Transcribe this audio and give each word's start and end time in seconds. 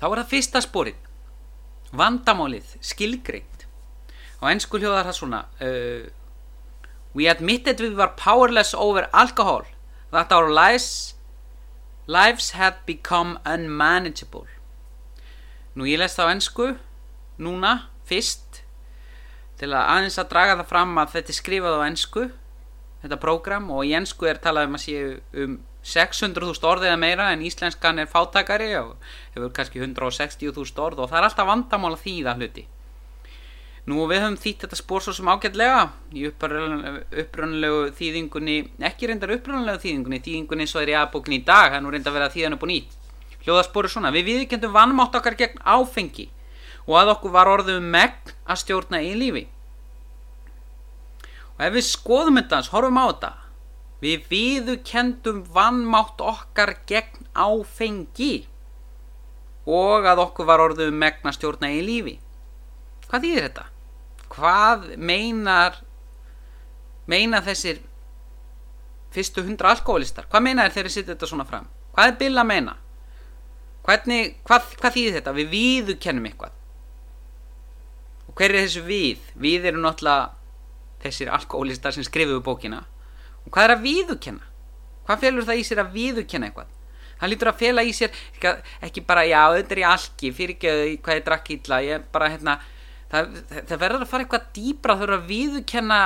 þá 0.00 0.06
er 0.08 0.20
það 0.20 0.32
fyrsta 0.32 0.62
spórið 0.64 1.02
vandamálið 1.96 2.76
skilgreint. 2.84 3.66
Á 4.42 4.50
ennsku 4.50 4.80
hljóðar 4.80 5.08
það 5.08 5.18
svona 5.18 5.42
uh, 5.64 6.08
we 7.16 7.28
admitted 7.30 7.80
we 7.80 7.94
were 7.94 8.12
powerless 8.18 8.74
over 8.74 9.08
alcohol 9.12 9.64
that 10.12 10.32
our 10.32 10.50
lives 10.52 11.14
lives 12.06 12.52
had 12.52 12.82
become 12.86 13.38
unmanageable. 13.44 14.46
Nú 15.74 15.88
ég 15.88 16.00
les 16.00 16.14
það 16.16 16.28
á 16.28 16.34
ennsku 16.34 16.68
núna 17.42 17.72
fyrst 18.06 18.62
til 19.60 19.72
að 19.72 19.88
aðeins 19.94 20.18
að 20.20 20.30
draga 20.32 20.58
það 20.60 20.70
fram 20.72 20.98
að 21.00 21.14
þetta 21.16 21.32
er 21.32 21.40
skrifað 21.40 21.78
á 21.80 21.86
ennsku 21.88 22.26
þetta 23.02 23.18
prógram 23.20 23.70
og 23.72 23.88
í 23.88 23.94
ennsku 23.96 24.28
er 24.28 24.40
talað 24.42 24.70
um 24.70 24.78
að 24.78 24.84
séu 24.84 25.08
um 25.42 25.56
600.000 25.86 26.66
orð 26.66 26.88
eða 26.88 26.98
meira 26.98 27.28
en 27.32 27.44
íslenskan 27.46 28.02
er 28.02 28.10
fátakari 28.10 28.72
og 28.80 28.96
hefur 29.36 29.52
kannski 29.54 29.82
160.000 29.84 30.82
orð 30.82 31.04
og 31.04 31.12
það 31.12 31.20
er 31.20 31.28
alltaf 31.28 31.46
vandamál 31.46 31.94
að 31.94 32.02
þýða 32.02 32.34
hluti. 32.40 32.66
Nú 33.86 34.02
við 34.10 34.24
höfum 34.24 34.36
þýtt 34.42 34.64
þetta 34.64 34.76
spór 34.80 35.04
svo 35.04 35.12
sem 35.14 35.28
ágætlega 35.30 35.82
í 36.10 36.24
upprönnlegu 36.26 37.92
þýðingunni, 37.94 38.56
ekki 38.88 39.06
reyndar 39.06 39.36
upprönnlegu 39.36 39.78
þýðingunni, 39.84 40.18
þýðingunni 40.24 40.66
svo 40.66 40.82
er 40.82 40.90
í 40.90 40.96
aðbókn 40.98 41.36
í 41.36 41.44
dag, 41.46 41.70
það 41.70 41.78
er 41.78 41.84
nú 41.84 41.92
reyndar 41.94 42.10
að 42.10 42.18
vera 42.18 42.32
þýðan 42.34 42.56
upp 42.56 42.66
og 42.66 42.72
nýtt. 42.72 42.96
Hljóðaspór 43.46 43.86
er 43.86 43.94
svona, 43.94 44.10
við 44.10 44.26
viðkendum 44.32 44.74
vannmátt 44.74 45.14
okkar 45.14 45.38
gegn 45.38 45.62
áfengi 45.62 46.26
og 46.88 46.98
að 46.98 47.12
okkur 47.14 47.34
var 47.38 47.52
orðum 47.52 47.86
megn 47.94 48.34
að 48.42 48.60
stjórna 48.64 49.04
í 49.06 49.14
lífi. 49.20 49.44
Og 51.54 51.62
ef 51.68 51.78
við 51.78 51.86
skoðum 51.86 52.40
þetta, 52.40 52.64
horfum 52.74 52.98
á 52.98 53.06
þetta, 53.06 53.30
Við 54.02 54.26
viðukendum 54.28 55.40
vannmátt 55.54 56.20
okkar 56.20 56.74
gegn 56.88 57.24
áfengi 57.32 58.46
og 59.66 60.04
að 60.06 60.20
okkur 60.26 60.48
var 60.48 60.62
orðum 60.62 60.98
megna 61.00 61.32
stjórna 61.32 61.70
í 61.72 61.80
lífi. 61.84 62.16
Hvað 63.08 63.24
þýðir 63.24 63.46
þetta? 63.46 63.64
Hvað 64.36 64.84
meinar, 65.00 65.78
meinar 67.08 67.44
þessir 67.46 67.80
fyrstu 69.14 69.46
hundra 69.46 69.72
alkoholistar? 69.72 70.26
Hvað 70.28 70.44
meinar 70.44 70.68
þeir 70.68 70.74
þegar 70.74 70.88
þeir 70.90 70.96
setja 70.98 71.14
þetta 71.14 71.30
svona 71.30 71.48
fram? 71.48 71.70
Hvað 71.96 72.10
er 72.10 72.18
Bill 72.20 72.42
að 72.42 72.50
meina? 72.50 72.74
Hvernig, 73.86 74.34
hvað, 74.44 74.72
hvað 74.82 74.96
þýðir 74.98 75.16
þetta? 75.16 75.34
Við 75.38 75.52
viðukennum 75.54 76.28
eitthvað. 76.28 76.58
Og 78.26 78.36
hver 78.36 78.52
er 78.52 78.66
þessu 78.66 78.84
við? 78.84 79.24
Við 79.40 79.70
eru 79.70 79.80
náttúrulega 79.80 80.34
þessir 81.06 81.32
alkoholistar 81.32 81.94
sem 81.96 82.04
skrifuðu 82.04 82.42
bókina 82.44 82.82
og 83.46 83.52
hvað 83.54 83.68
er 83.68 83.74
að 83.76 83.84
viðukenna 83.86 84.52
hvað 85.06 85.22
felur 85.22 85.46
það 85.46 85.60
í 85.60 85.66
sér 85.66 85.82
að 85.82 85.92
viðukenna 85.94 86.50
eitthvað? 86.50 86.72
Það 87.16 87.30
lítur 87.32 87.48
að 87.48 87.60
fela 87.62 87.84
í 87.86 87.92
sér 87.96 88.16
ekki 88.84 89.02
bara 89.06 89.24
já, 89.24 89.40
þetta 89.54 89.74
er 89.76 89.80
í 89.80 89.88
algi 89.88 90.32
fyrir 90.36 90.56
ekki 90.56 90.72
hvað 91.04 91.20
ég 91.20 91.26
drakk 91.30 91.52
ítla 91.54 91.80
ég 91.86 92.06
bara 92.12 92.30
hérna 92.34 92.58
það, 93.12 93.30
það 93.54 93.82
verður 93.84 94.04
að 94.04 94.10
fara 94.10 94.26
eitthvað 94.26 94.48
dýbra 94.58 94.98
þurfa 95.00 95.20
að 95.20 95.28
viðukenna 95.30 96.00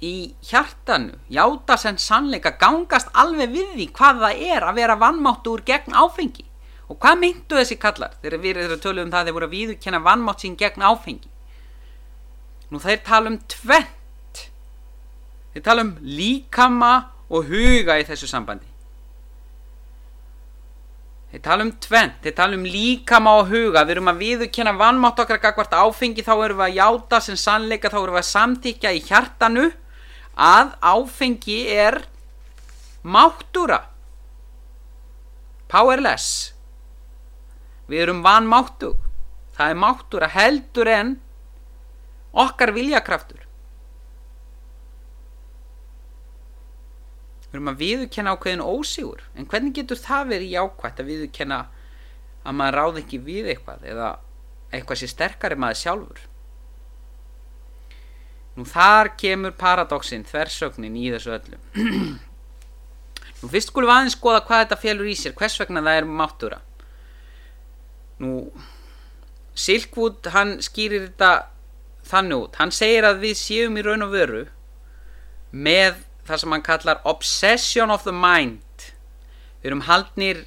í 0.00 0.14
hjartanu 0.48 1.18
játa 1.28 1.76
sem 1.80 1.98
sannleika 2.00 2.54
gangast 2.60 3.10
alveg 3.12 3.52
við 3.52 3.74
því 3.74 3.88
hvað 3.98 4.22
það 4.24 4.44
er 4.54 4.66
að 4.66 4.80
vera 4.80 4.96
vannmáttu 5.00 5.54
úr 5.54 5.64
gegn 5.66 5.96
áfengi. 5.96 6.46
Og 6.90 6.98
hvað 6.98 7.20
myndu 7.20 7.58
þessi 7.58 7.76
kallar? 7.78 8.16
Þegar 8.22 8.42
við 8.42 8.60
erum 8.64 8.80
töluð 8.82 9.04
um 9.04 9.12
það 9.12 9.28
þeir 9.28 9.36
voru 9.36 9.48
að 9.48 9.56
viðukenna 9.56 10.00
vannmátt 10.06 10.42
sín 10.42 10.56
gegn 10.58 10.82
áfengi. 10.82 11.28
Nú 12.70 12.80
þeir 12.82 13.02
tala 13.06 13.30
um 13.30 13.38
tvenn 13.50 13.92
Þeir 15.54 15.64
tala 15.66 15.84
um 15.86 15.94
líkama 16.04 16.92
og 17.30 17.48
huga 17.50 17.98
í 17.98 18.04
þessu 18.06 18.28
sambandi. 18.30 18.68
Þeir 21.30 21.42
tala 21.44 21.62
um 21.62 21.70
tvent, 21.78 22.16
þeir 22.24 22.34
tala 22.38 22.58
um 22.58 22.64
líkama 22.66 23.36
og 23.38 23.50
huga. 23.52 23.84
Við 23.86 23.96
erum 23.96 24.10
að 24.10 24.22
viðurkenna 24.24 24.74
vannmátt 24.78 25.20
okkar 25.22 25.42
gagvart 25.42 25.76
áfengi, 25.78 26.24
þá 26.26 26.32
erum 26.34 26.58
við 26.58 26.66
að 26.66 26.78
játa 26.80 27.20
sem 27.22 27.38
sannleika, 27.38 27.90
þá 27.90 28.00
erum 28.00 28.16
við 28.16 28.22
að 28.22 28.30
samtíkja 28.30 28.94
í 28.94 29.02
hjartanu 29.06 29.68
að 30.34 30.72
áfengi 30.82 31.60
er 31.70 32.00
máttúra. 33.02 33.84
Powerless. 35.70 36.50
Við 37.90 38.06
erum 38.06 38.24
vannmáttu. 38.26 38.96
Það 39.54 39.70
er 39.70 39.78
máttúra 39.78 40.30
heldur 40.30 40.90
en 40.90 41.14
okkar 42.32 42.74
viljakraftur. 42.74 43.49
Við 47.50 47.58
erum 47.58 47.70
að 47.72 47.82
viðurkenna 47.82 48.34
ákveðin 48.36 48.64
ósígur 48.64 49.22
en 49.34 49.48
hvernig 49.50 49.76
getur 49.76 50.00
það 50.00 50.32
verið 50.34 50.54
jákvægt 50.54 51.02
að 51.02 51.10
viðurkenna 51.10 51.60
að 52.40 52.56
maður 52.60 52.78
ráð 52.78 53.00
ekki 53.02 53.20
við 53.26 53.52
eitthvað 53.54 53.86
eða 53.90 54.10
eitthvað 54.70 55.00
sé 55.00 55.10
sterkari 55.10 55.58
maður 55.58 55.80
sjálfur? 55.82 56.24
Nú 58.56 58.66
þar 58.66 59.12
kemur 59.18 59.54
paradoxin 59.58 60.26
þversögnin 60.26 60.96
í 60.98 61.10
þessu 61.14 61.36
öllu. 61.36 61.60
Nú 63.40 63.48
fyrst 63.48 63.70
skulum 63.70 63.92
aðeins 63.92 64.18
skoða 64.18 64.42
hvað 64.46 64.64
þetta 64.64 64.80
félur 64.82 65.08
í 65.08 65.14
sér 65.16 65.36
hvers 65.38 65.58
vegna 65.62 65.82
það 65.84 66.00
er 66.00 66.10
máttúra 66.10 66.58
nú 68.20 68.50
Silkwood 69.60 70.28
hann 70.32 70.58
skýrir 70.62 71.08
þetta 71.08 71.50
þannig 72.06 72.44
út. 72.44 72.54
Hann 72.60 72.72
segir 72.72 73.04
að 73.04 73.24
við 73.24 73.34
séum 73.36 73.76
í 73.76 73.82
raun 73.84 74.06
og 74.06 74.12
veru 74.14 74.44
með 75.50 76.04
það 76.28 76.42
sem 76.42 76.54
hann 76.54 76.64
kallar 76.66 77.02
obsession 77.08 77.90
of 77.90 78.06
the 78.06 78.14
mind. 78.14 78.88
Við 79.60 79.70
erum 79.72 79.84
haldnir 79.88 80.44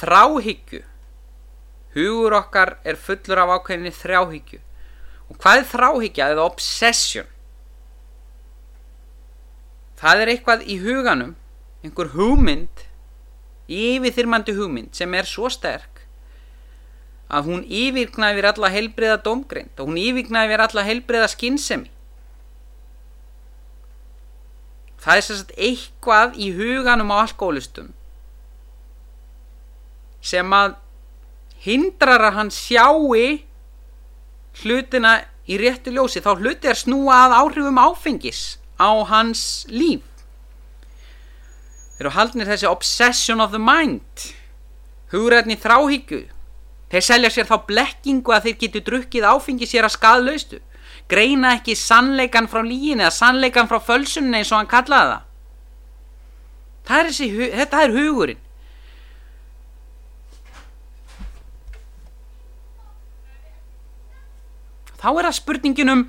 þráhyggju. 0.00 0.82
Hugur 1.94 2.34
okkar 2.40 2.76
er 2.82 2.98
fullur 2.98 3.42
af 3.44 3.54
ákveðinni 3.58 3.94
þráhyggju. 3.94 4.60
Og 5.30 5.38
hvað 5.38 5.60
er 5.60 5.70
þráhyggja 5.70 6.30
eða 6.34 6.48
obsession? 6.48 7.30
Það 9.98 10.20
er 10.20 10.32
eitthvað 10.34 10.66
í 10.66 10.80
huganum 10.82 11.36
einhver 11.84 12.10
hugmynd 12.16 12.84
yfirþyrmandi 13.70 14.54
hugmynd 14.56 14.96
sem 14.96 15.14
er 15.16 15.28
svo 15.28 15.48
sterk 15.52 16.02
að 17.32 17.48
hún 17.48 17.62
yfirgnaði 17.64 18.38
við 18.38 18.48
alla 18.50 18.70
heilbriða 18.74 19.20
domgreind 19.24 19.80
og 19.80 19.88
hún 19.88 20.00
yfirgnaði 20.00 20.50
við 20.50 20.64
alla 20.66 20.84
heilbriða 20.88 21.30
skinnsemi 21.32 21.93
það 25.04 25.18
er 25.18 25.26
sérstaklega 25.26 25.68
eitthvað 25.68 26.38
í 26.40 26.48
huganum 26.56 27.12
á 27.12 27.16
alkoholistum 27.26 27.92
sem 30.24 30.56
að 30.56 30.78
hindrar 31.64 32.24
að 32.30 32.36
hann 32.38 32.52
sjáu 32.52 33.12
hlutina 34.62 35.14
í 35.50 35.58
réttu 35.60 35.92
ljósi. 35.92 36.22
Þá 36.24 36.40
hluti 36.40 36.70
er 36.70 36.78
snúa 36.78 37.24
að 37.26 37.36
áhrifum 37.40 37.80
áfengis 37.80 38.56
á 38.80 38.88
hans 39.08 39.64
líf. 39.68 40.04
Þeir 41.94 42.06
eru 42.06 42.14
haldnir 42.16 42.48
þessi 42.48 42.70
obsession 42.70 43.42
of 43.42 43.52
the 43.52 43.60
mind 43.60 44.30
hugræðni 45.12 45.56
þráhyggju. 45.60 46.24
Þeir 46.90 47.04
selja 47.06 47.30
sér 47.32 47.48
þá 47.50 47.56
blekkingu 47.68 48.34
að 48.34 48.48
þeir 48.48 48.56
getur 48.62 48.86
drukkið 48.88 49.28
áfengi 49.30 49.68
sér 49.68 49.86
að 49.86 49.96
skadlaustu 49.96 50.60
greina 51.10 51.54
ekki 51.58 51.76
sannleikan 51.76 52.48
frá 52.50 52.62
líin 52.64 53.02
eða 53.02 53.12
sannleikan 53.12 53.68
frá 53.70 53.80
fölsunni 53.82 54.40
eins 54.40 54.52
og 54.52 54.62
hann 54.62 54.70
kallaði 54.70 55.18
það, 56.88 56.98
er 56.98 57.10
þessi, 57.10 57.28
þetta 57.54 57.82
er 57.84 57.94
hugurinn. 57.94 58.40
Þá 65.04 65.08
er 65.10 65.26
það 65.26 65.36
spurningin 65.36 65.92
um 65.92 66.04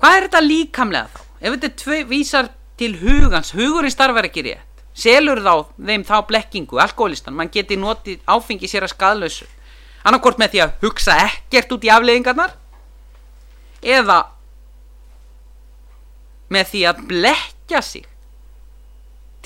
hvað 0.00 0.16
er 0.16 0.24
þetta 0.26 0.42
líkamlega 0.42 1.10
þá? 1.14 1.20
Ef 1.36 1.52
þetta 1.54 1.68
tvei, 1.82 2.00
vísar 2.10 2.48
til 2.80 2.96
hugans 2.98 3.52
hugurinn 3.54 3.94
starfar 3.94 4.26
ekki 4.26 4.42
rétt. 4.48 4.64
Selur 4.96 5.42
þá 5.44 5.68
þeim 5.76 6.04
þá 6.08 6.16
blekkingu, 6.26 6.80
alkoholistan 6.80 7.36
mann 7.36 7.52
geti 7.52 7.76
notið 7.78 8.22
áfengi 8.26 8.68
sér 8.70 8.86
að 8.86 8.94
skadlausu 8.94 9.46
annarkort 10.06 10.40
með 10.40 10.54
því 10.54 10.62
að 10.64 10.74
hugsa 10.82 11.16
ekkert 11.26 11.74
út 11.76 11.84
í 11.84 11.90
afleðingarnar 11.92 12.54
eða 13.86 14.20
með 16.52 16.70
því 16.72 16.82
að 16.90 17.02
blekja 17.10 17.82
sig 17.82 18.06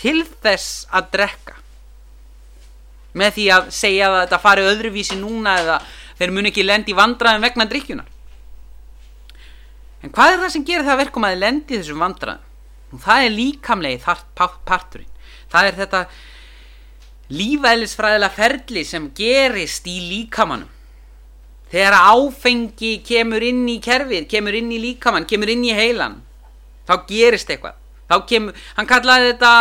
til 0.01 0.23
þess 0.43 0.87
að 0.97 1.11
drekka. 1.17 1.57
Með 3.21 3.37
því 3.37 3.47
að 3.53 3.71
segja 3.75 4.09
að 4.09 4.21
þetta 4.23 4.41
fari 4.41 4.67
öðruvísi 4.71 5.19
núna 5.19 5.57
eða 5.61 5.79
þeir 6.21 6.35
mun 6.37 6.49
ekki 6.51 6.65
lendi 6.65 6.97
vandraðum 6.97 7.45
vegna 7.45 7.67
drikkjunar 7.69 8.09
en 10.01 10.13
hvað 10.15 10.35
er 10.35 10.43
það 10.43 10.53
sem 10.55 10.67
gerir 10.69 10.87
það 10.87 11.01
verkum 11.03 11.27
að 11.27 11.35
þið 11.35 11.43
lendi 11.45 11.79
þessum 11.79 12.05
vandraðum 12.05 12.97
og 12.97 13.03
það 13.05 13.25
er 13.25 13.33
líkamlegi 13.37 14.03
þart 14.03 14.29
parturinn. 14.67 15.11
Það 15.51 15.69
er 15.69 15.77
þetta 15.79 16.01
lífæðlisfræðilega 17.31 18.35
ferli 18.35 18.85
sem 18.87 19.09
gerist 19.15 19.87
í 19.87 19.97
líkamannum 20.09 20.80
þegar 21.71 21.97
áfengi 21.97 22.97
kemur 23.07 23.45
inn 23.47 23.67
í 23.71 23.79
kerfið, 23.83 24.27
kemur 24.31 24.57
inn 24.59 24.73
í 24.75 24.81
líkamann, 24.83 25.29
kemur 25.31 25.53
inn 25.53 25.65
í 25.67 25.75
heilan, 25.77 26.19
þá 26.89 26.95
gerist 27.09 27.51
eitthvað. 27.51 27.79
Þá 28.11 28.17
kemur, 28.27 28.63
hann 28.75 28.89
kallaði 28.91 29.29
þetta 29.31 29.53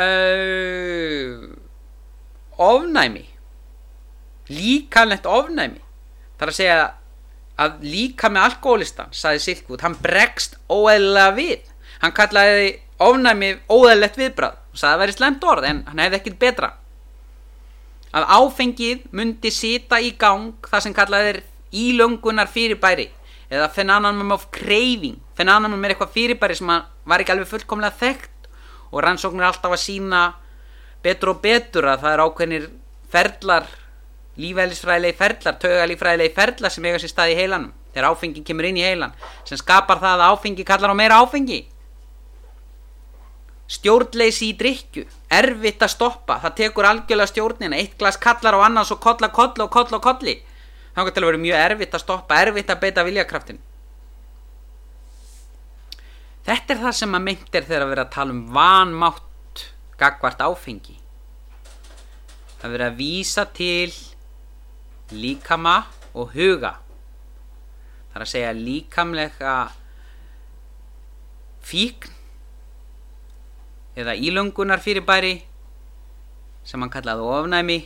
uh, 0.00 1.34
ofnæmi. 2.66 3.26
Líkamlegt 4.50 5.28
ofnæmi. 5.30 5.78
Það 6.34 6.46
er 6.46 6.52
að 6.52 6.58
segja 6.58 6.80
að 7.60 7.82
líka 7.84 8.30
með 8.32 8.46
alkoholistan 8.48 9.14
saði 9.14 9.42
Silkwood, 9.44 9.84
hann 9.84 9.98
bregst 10.02 10.56
óeðlega 10.72 11.36
við. 11.36 11.68
Hann 12.00 12.16
kallaði 12.16 12.72
ofnæmi 13.00 13.52
óeðlegt 13.70 14.18
viðbrað 14.18 14.58
og 14.58 14.78
sagði 14.80 14.90
að 14.90 14.94
það 14.94 15.02
væri 15.04 15.16
slemt 15.16 15.46
orð 15.52 15.66
en 15.70 15.82
hann 15.86 16.02
hefði 16.02 16.18
ekkit 16.20 16.40
betra 16.40 16.70
að 18.16 18.26
áfengið 18.36 19.06
myndi 19.14 19.52
sita 19.54 20.00
í 20.02 20.12
gang 20.18 20.54
það 20.66 20.84
sem 20.86 20.94
kallaði 20.96 21.32
er 21.34 21.40
ílöngunar 21.70 22.50
fyrirbæri 22.50 23.08
eða 23.50 23.70
phenomenon 23.74 24.34
of 24.34 24.48
craving. 24.54 25.18
Phenomenon 25.38 25.84
er 25.84 25.94
eitthvað 25.94 26.14
fyrirbæri 26.14 26.58
sem 26.58 26.70
var 26.70 27.22
ekki 27.22 27.34
alveg 27.34 27.50
fullkomlega 27.50 27.98
þekkt 28.00 28.48
og 28.90 29.02
rannsóknir 29.04 29.46
alltaf 29.46 29.74
að 29.74 29.82
sína 29.84 30.22
betur 31.02 31.34
og 31.34 31.42
betur 31.42 31.88
að 31.90 32.04
það 32.04 32.14
er 32.14 32.24
ákveðnir 32.26 32.70
ferlar 33.10 33.68
lífælisfræðilegi 34.40 35.18
ferlar, 35.18 35.58
taugalífræðilegi 35.60 36.34
ferlar 36.34 36.72
sem 36.72 36.86
eiga 36.86 37.00
sér 37.02 37.12
stað 37.12 37.32
í 37.34 37.38
heilanum. 37.40 37.72
Þegar 37.90 38.14
áfengi 38.14 38.42
kemur 38.46 38.68
inn 38.68 38.78
í 38.78 38.86
heilan 38.86 39.14
sem 39.48 39.58
skapar 39.58 39.98
það 39.98 40.22
að 40.22 40.34
áfengi 40.34 40.66
kallar 40.66 40.94
á 40.94 40.96
meira 40.96 41.18
áfengi 41.18 41.64
stjórnleysi 43.70 44.50
í 44.50 44.58
drikju 44.58 45.06
erfitt 45.30 45.82
að 45.86 45.94
stoppa, 45.94 46.40
það 46.42 46.56
tekur 46.58 46.88
algjörlega 46.88 47.30
stjórnina, 47.30 47.78
eitt 47.78 47.98
glas 47.98 48.18
kallar 48.18 48.58
á 48.58 48.66
annars 48.66 48.90
og 48.90 49.00
kolla 49.02 49.30
kolla 49.30 49.66
og 49.68 49.74
kolla 49.74 50.00
og 50.00 50.04
kolli. 50.04 50.40
Þá 50.90 51.02
kan 51.04 51.14
til 51.14 51.22
að 51.22 51.30
vera 51.30 51.44
mjög 51.46 51.64
erfitt 51.64 51.94
að 51.94 52.04
stoppa, 52.04 52.40
erfitt 52.42 52.72
að 52.72 52.80
beita 52.82 53.06
viljakraftin 53.06 53.60
þetta 56.50 56.74
er 56.74 56.82
það 56.84 56.96
sem 56.98 57.16
að 57.16 57.26
mynd 57.26 57.56
er 57.56 57.66
þegar 57.66 57.84
að 57.84 57.92
vera 57.92 58.04
að 58.06 58.14
tala 58.16 58.34
um 58.34 58.44
vanmátt 58.54 59.64
gagvart 60.00 60.44
áfengi. 60.44 60.96
Það 62.60 62.74
vera 62.74 62.88
að 62.90 63.00
vísa 63.00 63.44
til 63.56 63.90
líkama 65.14 65.76
og 66.14 66.32
huga. 66.34 66.76
Það 68.10 68.16
er 68.18 68.24
að 68.24 68.32
segja 68.32 68.54
líkamlega 68.56 69.56
fíkn 71.70 72.16
eða 73.98 74.14
ílöngunar 74.14 74.82
fyrirbæri 74.82 75.40
sem 76.64 76.80
hann 76.80 76.92
kallaði 76.92 77.26
ofnæmi. 77.38 77.78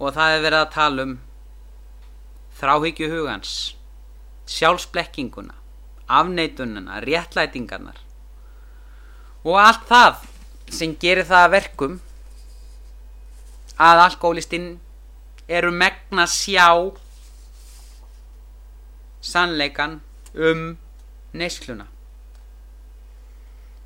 Og 0.00 0.14
það 0.14 0.36
er 0.36 0.46
verið 0.46 0.60
að 0.60 0.72
tala 0.74 1.04
um 1.08 1.18
þráhyggju 2.58 3.10
hugans 3.12 3.52
sjálfsblekkinguna 4.50 5.54
afneitununa, 6.08 7.00
réttlætingarnar. 7.00 7.96
Og 9.44 9.58
allt 9.60 9.86
það 9.88 10.24
sem 10.72 10.94
gerir 11.00 11.26
það 11.28 11.50
verkum 11.52 11.96
að 13.80 14.02
alkoholistinn 14.06 14.68
eru 15.48 15.72
megna 15.74 16.26
sjá 16.30 16.68
sannleikan 19.24 19.98
um 20.34 20.76
neysluna 21.32 21.88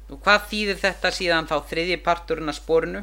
og 0.08 0.20
hvað 0.24 0.44
þýðir 0.50 0.78
þetta 0.80 1.12
síðan 1.12 1.48
þá 1.48 1.56
þriðji 1.68 1.98
parturinn 2.04 2.48
að 2.48 2.58
spórinu 2.58 3.02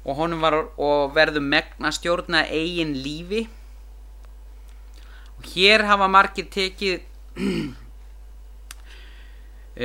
og 0.00 0.16
honum 0.18 0.42
var 0.42 0.56
og 0.80 1.12
verður 1.14 1.44
megna 1.44 1.92
stjórna 1.94 2.42
eigin 2.48 2.96
lífi? 3.04 3.44
Og 5.38 5.46
hér 5.54 5.86
hafa 5.88 6.08
margir 6.10 6.48
tekið 6.52 7.00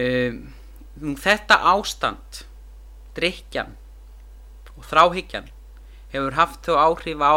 um, 0.02 0.40
þetta 1.22 1.60
ástand 1.76 2.42
drikjan 3.16 3.76
og 4.76 4.84
þráhyggjan 4.90 5.52
hefur 6.16 6.36
haft 6.40 6.66
þau 6.66 6.80
áhrif 6.80 7.22
á 7.22 7.36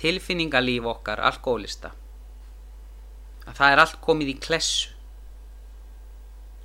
tilfinningalíf 0.00 0.88
okkar 0.90 1.20
alkoholista. 1.22 1.92
Að 3.44 3.60
það 3.60 3.70
er 3.70 3.82
allt 3.84 4.00
komið 4.02 4.32
í 4.32 4.40
klessu 4.40 4.93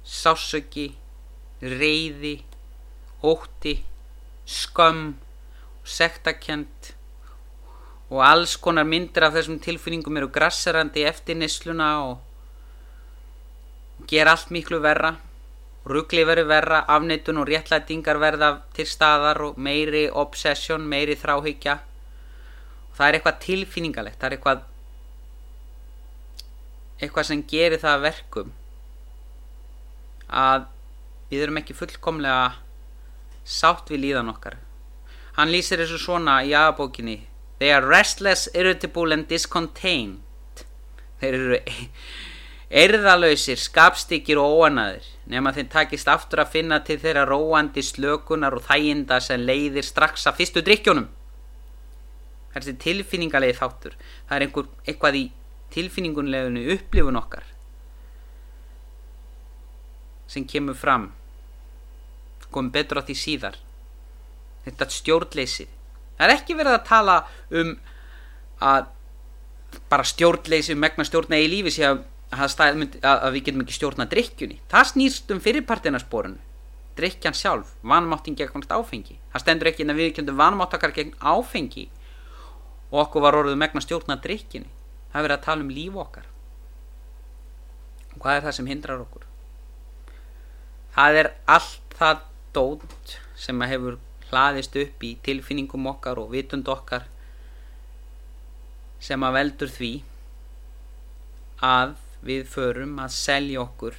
sásöki 0.05 0.91
reyði 1.61 2.39
ótti 3.23 3.75
skömm 4.47 5.13
sektakent 5.83 6.93
og 8.09 8.23
alls 8.25 8.55
konar 8.57 8.87
myndir 8.89 9.25
af 9.27 9.35
þessum 9.35 9.59
tilfinningum 9.61 10.17
eru 10.17 10.29
grasserandi 10.33 11.03
eftir 11.05 11.37
nisluna 11.37 11.89
og 12.07 12.17
ger 14.09 14.29
allt 14.31 14.49
miklu 14.49 14.79
verra. 14.81 15.17
Ruggli 15.89 16.23
verið 16.27 16.49
verra, 16.49 16.79
afneitun 16.91 17.39
og 17.41 17.47
réttlætingar 17.49 18.19
verða 18.21 18.49
til 18.75 18.85
staðar 18.85 19.39
og 19.41 19.57
meiri 19.57 20.09
obsession, 20.11 20.83
meiri 20.85 21.15
þráhyggja. 21.17 21.77
Og 22.89 22.97
það 22.97 23.07
er 23.07 23.17
eitthvað 23.17 23.39
tilfinningalegt 23.45 24.19
það 24.19 24.27
er 24.27 24.37
eitthvað 24.37 24.65
eitthvað 26.99 27.29
sem 27.29 27.43
gerir 27.47 27.79
það 27.79 28.01
verkum 28.03 28.49
að 30.29 30.65
við 31.29 31.45
erum 31.45 31.59
ekki 31.61 31.77
fullkomlega 31.77 32.55
sátt 33.45 33.91
við 33.91 34.05
líðan 34.05 34.31
okkar. 34.33 34.57
Hann 35.37 35.51
lýsir 35.53 35.81
þessu 35.81 35.99
svona 36.01 36.39
í 36.45 36.55
aðabókinni 36.57 37.21
they 37.59 37.73
are 37.75 37.85
restless, 37.85 38.47
irritable 38.53 39.13
and 39.13 39.27
discontained. 39.27 40.21
Þeir 41.19 41.35
eru 41.35 41.59
erðalöysir, 42.83 43.57
skapstíkir 43.57 44.39
og 44.39 44.59
óanaðir 44.61 45.07
nema 45.29 45.53
þeim 45.53 45.69
takist 45.73 46.09
aftur 46.09 46.43
að 46.43 46.53
finna 46.53 46.79
til 46.85 46.99
þeirra 47.01 47.25
róandi 47.29 47.81
slökunar 47.85 48.53
og 48.57 48.65
þæginda 48.67 49.17
sem 49.23 49.41
leiðir 49.41 49.85
strax 49.85 50.27
að 50.29 50.37
fyrstu 50.41 50.63
drikkjónum 50.65 51.07
þessi 52.53 52.75
tilfinningalegi 52.81 53.57
þáttur 53.57 53.97
það 54.01 54.35
er 54.35 54.45
einhver, 54.45 54.69
eitthvað 54.85 55.17
í 55.17 55.23
tilfinningunleginu 55.73 56.65
upplifun 56.75 57.19
okkar 57.19 57.48
sem 60.29 60.45
kemur 60.45 60.77
fram 60.77 61.09
komum 62.49 62.71
betur 62.73 63.01
á 63.01 63.05
því 63.05 63.15
síðar. 63.17 63.57
Þetta 64.65 64.89
stjórnleysið 64.93 65.75
það 66.19 66.27
er 66.27 66.35
ekki 66.35 66.57
verið 66.59 66.75
að 66.75 66.87
tala 66.89 67.15
um 67.55 67.75
að 68.59 68.89
bara 69.89 70.07
stjórnleysið 70.11 70.79
megna 70.81 71.05
stjórna 71.07 71.39
í 71.39 71.47
lífi 71.47 71.85
að 71.87 72.03
að, 72.29 72.81
að, 73.01 73.29
við 73.33 73.45
getum 73.47 73.63
ekki 73.63 73.77
stjórna 73.77 74.05
drikkjunni 74.09 74.59
það 74.69 74.89
snýst 74.91 75.31
um 75.33 75.39
fyrirpartinarsporinu 75.41 76.37
drikkjan 76.99 77.37
sjálf, 77.37 77.69
vanmáttin 77.79 78.35
gegn 78.35 78.65
áfengi. 78.67 79.15
Það 79.31 79.43
stendur 79.45 79.69
ekki 79.69 79.85
en 79.85 79.93
að 79.93 80.01
við 80.01 80.09
kjöndum 80.17 80.35
vanmáttakar 80.35 80.91
gegn 80.91 81.13
áfengi. 81.23 81.85
Og 82.91 83.05
okkur 83.05 83.23
var 83.23 83.37
orðið 83.39 83.55
megna 83.61 83.79
stjórna 83.85 84.19
drikkjunni 84.19 84.67
það 85.13 85.21
er 85.21 85.25
verið 85.29 85.37
að 85.37 85.45
tala 85.45 85.63
um 85.63 85.71
líf 85.71 85.95
okkar. 86.03 86.27
Og 88.11 88.19
hvað 88.19 88.35
er 88.35 88.45
það 88.49 88.57
sem 88.57 88.67
hindrar 88.73 89.05
okkur 89.05 89.28
það 90.99 91.17
er 91.21 91.27
allt 91.47 91.93
það 91.95 92.23
dót 92.57 93.11
sem 93.39 93.61
hefur 93.71 93.95
hlaðist 94.29 94.73
upp 94.81 95.03
í 95.07 95.13
tilfinningum 95.23 95.85
okkar 95.93 96.19
og 96.19 96.33
vitund 96.33 96.67
okkar 96.67 97.05
sem 98.99 99.23
að 99.23 99.37
veldur 99.37 99.71
því 99.71 99.91
að 101.63 101.95
við 102.27 102.43
förum 102.51 102.99
að 102.99 103.15
selja 103.15 103.63
okkur 103.63 103.95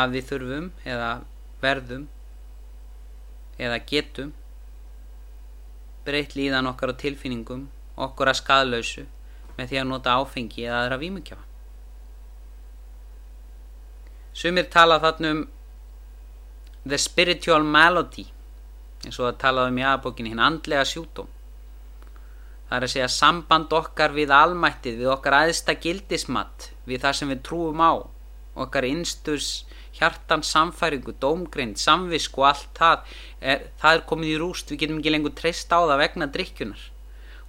að 0.00 0.18
við 0.18 0.28
þurfum 0.32 0.68
eða 0.82 1.12
verðum 1.62 2.10
eða 3.62 3.80
getum 3.86 4.34
breytt 6.04 6.34
líðan 6.34 6.74
okkar 6.74 6.90
á 6.90 7.02
tilfinningum 7.06 7.68
okkur 7.94 8.34
að 8.34 8.40
skadlausu 8.42 9.06
með 9.54 9.68
því 9.70 9.84
að 9.84 9.90
nota 9.94 10.18
áfengi 10.18 10.66
eða 10.66 10.82
aðra 10.82 11.04
vímukjáfa 11.06 11.53
Sumir 14.34 14.66
tala 14.70 14.98
þarna 15.02 15.34
um 15.34 15.44
the 16.84 16.98
spiritual 16.98 17.64
malady 17.64 18.26
eins 19.04 19.20
og 19.20 19.30
að 19.30 19.40
tala 19.44 19.68
um 19.70 19.78
í 19.78 19.86
aðbókinni 19.86 20.32
hinn 20.32 20.42
andlega 20.42 20.84
sjútóm 20.88 21.30
það 22.68 22.76
er 22.76 22.86
að 22.86 22.92
segja 22.94 23.10
samband 23.12 23.74
okkar 23.76 24.14
við 24.16 24.32
almættið, 24.34 24.98
við 25.02 25.12
okkar 25.12 25.36
aðsta 25.44 25.76
gildismat, 25.78 26.70
við 26.88 27.04
það 27.04 27.18
sem 27.18 27.30
við 27.30 27.42
trúum 27.46 27.82
á, 27.84 27.92
okkar 28.64 28.86
innsturs 28.88 29.50
hjartans 29.94 30.50
samfæringu, 30.50 31.14
dómgrind, 31.22 31.78
samvisk 31.78 32.40
og 32.40 32.48
allt 32.48 32.72
það, 32.74 33.14
er, 33.38 33.68
það 33.78 33.98
er 33.98 34.02
komið 34.08 34.32
í 34.32 34.40
rúst, 34.42 34.72
við 34.72 34.82
getum 34.82 34.98
ekki 34.98 35.14
lengur 35.14 35.36
treyst 35.38 35.70
á 35.70 35.78
það 35.78 36.02
vegna 36.02 36.30
drikkjunar. 36.34 36.82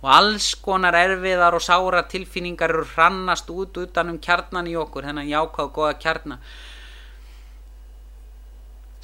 Og 0.04 0.12
alls 0.14 0.52
konar 0.62 0.94
erfiðar 1.00 1.58
og 1.58 1.64
sára 1.66 2.04
tilfinningar 2.12 2.76
eru 2.76 2.86
hrannast 2.92 3.50
út 3.50 3.80
utanum 3.82 4.20
kjarnan 4.22 4.70
í 4.70 4.76
okkur, 4.78 5.08
þennan 5.08 5.32
jákvæð 5.32 5.66
og 5.66 5.74
goða 5.80 5.96
kjarna, 6.04 6.38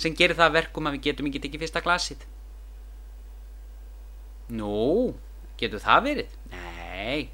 sem 0.01 0.15
gerir 0.17 0.37
það 0.37 0.55
verkum 0.57 0.87
að 0.89 0.97
við 0.97 1.07
getum 1.09 1.29
ekki 1.29 1.43
tekið 1.45 1.65
fyrsta 1.65 1.83
glasið. 1.85 2.25
Nú... 4.57 5.13
Getur 5.61 5.81
það 5.83 6.05
verið? 6.07 6.29
Nei, 6.49 7.29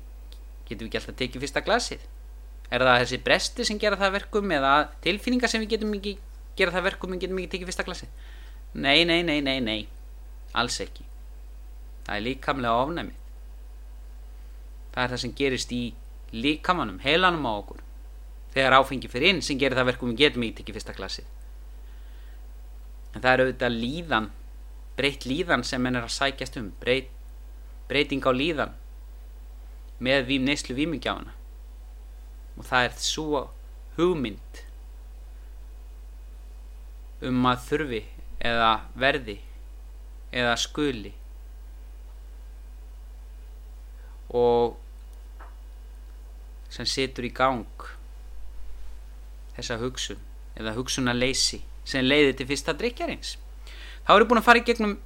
getum 0.67 0.83
við 0.83 0.89
ekki 0.89 0.99
alltaf 0.99 1.15
tekið 1.21 1.43
fyrsta 1.45 1.61
glasið? 1.63 2.01
Er 2.67 2.83
það 2.83 2.97
þessi 3.01 3.19
bresti 3.23 3.65
sem 3.69 3.77
gera 3.79 3.99
það 3.99 4.17
verkum 4.17 4.51
eða 4.51 4.71
tilfinningar 5.05 5.51
sem 5.51 5.63
við 5.63 5.77
getum 5.77 5.93
ekki 5.95 6.17
gera 6.59 6.73
það 6.75 6.89
verkum 6.89 7.13
en 7.15 7.21
getum 7.21 7.39
ekki 7.39 7.53
tekið 7.53 7.69
fyrsta 7.71 7.85
glasið? 7.87 8.09
Nei, 8.75 9.05
nei, 9.07 9.21
nei, 9.23 9.39
nei, 9.45 9.61
nei. 9.63 9.79
Alls 10.59 10.81
ekki. 10.83 11.05
Það 12.03 12.17
er 12.17 12.25
líkamlega 12.25 12.83
ofnæmið. 12.83 13.23
Það 14.91 15.03
er 15.05 15.13
það 15.13 15.23
sem 15.23 15.35
gerist 15.39 15.71
í 15.71 15.81
líkamannum, 16.35 16.99
heilanum 17.05 17.47
á 17.47 17.51
okkur. 17.53 17.81
Þegar 18.57 18.75
áfengi 18.81 19.11
fyrir 19.11 19.35
inn 19.35 19.43
sem 19.45 19.59
gerir 19.61 19.79
það 19.79 19.93
verkum 19.93 20.11
við 20.11 20.25
getum 20.25 20.47
ekki 20.49 20.75
fyrsta 20.75 20.95
klassið. 20.97 21.27
En 23.17 23.23
það 23.23 23.31
er 23.31 23.41
auðvitað 23.43 23.77
líðan, 23.81 24.25
breytt 24.93 25.23
líðan 25.25 25.63
sem 25.65 25.85
henn 25.89 25.97
er 25.97 26.05
að 26.05 26.13
sækjast 26.13 26.59
um, 26.61 26.67
breyt, 26.77 27.09
breyting 27.89 28.21
á 28.21 28.29
líðan 28.29 28.75
með 30.05 30.27
vím 30.27 30.45
neyslu 30.45 30.75
vímingjána. 30.77 31.33
Og 32.61 32.67
það 32.69 32.85
er 32.85 32.99
svo 33.01 33.41
hugmynd 33.97 34.61
um 37.25 37.49
að 37.49 37.63
þurfi 37.65 38.03
eða 38.45 38.69
verði 39.01 39.39
eða 40.37 40.53
skuli 40.61 41.15
og 44.37 44.75
sem 46.69 46.85
setur 46.85 47.25
í 47.25 47.31
gang 47.33 47.87
þessa 49.55 49.79
hugsun 49.81 50.21
eða 50.59 50.75
hugsunarleysi 50.77 51.63
sem 51.87 52.05
leiði 52.05 52.35
til 52.37 52.49
fyrsta 52.51 52.75
drikjarins 52.77 53.37
þá 54.07 54.13
eru 54.17 54.27
búin 54.29 54.41
að 54.41 54.49
fara 54.49 54.61
í 54.61 54.67
gegnum 54.67 54.97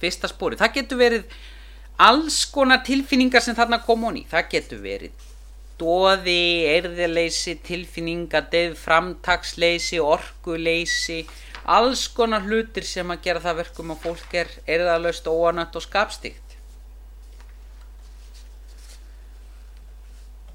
fyrsta 0.00 0.32
spóri 0.32 0.58
það 0.60 0.76
getur 0.80 1.00
verið 1.00 1.38
alls 2.08 2.42
konar 2.52 2.82
tilfinningar 2.84 3.44
sem 3.44 3.56
þarna 3.56 3.82
kom 3.84 4.04
honi 4.08 4.26
það 4.30 4.52
getur 4.56 4.84
verið 4.84 5.26
dóði, 5.80 6.64
erðileysi, 6.72 7.56
tilfinningadeið, 7.66 8.76
framtaksleysi, 8.80 10.00
orkuleysi, 10.00 11.24
alls 11.68 12.06
konar 12.16 12.46
hlutir 12.46 12.86
sem 12.86 13.10
að 13.12 13.22
gera 13.26 13.42
það 13.44 13.60
verkum 13.60 13.92
að 13.92 14.06
fólk 14.06 14.36
er 14.40 14.52
erðalöst, 14.76 15.28
óanött 15.28 15.76
og 15.76 15.84
skapstíkt. 15.84 16.56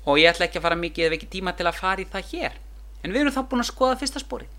Og 0.09 0.17
ég 0.17 0.31
ætla 0.31 0.47
ekki 0.47 0.57
að 0.57 0.65
fara 0.65 0.79
mikið 0.79 1.07
eða 1.07 1.17
ekki 1.19 1.29
tíma 1.38 1.53
til 1.53 1.67
að 1.69 1.77
fara 1.77 2.01
í 2.01 2.09
það 2.09 2.31
hér. 2.33 2.57
En 3.03 3.13
við 3.13 3.21
erum 3.21 3.35
þá 3.35 3.43
búin 3.51 3.61
að 3.61 3.69
skoða 3.69 4.00
fyrsta 4.01 4.21
spóri. 4.23 4.50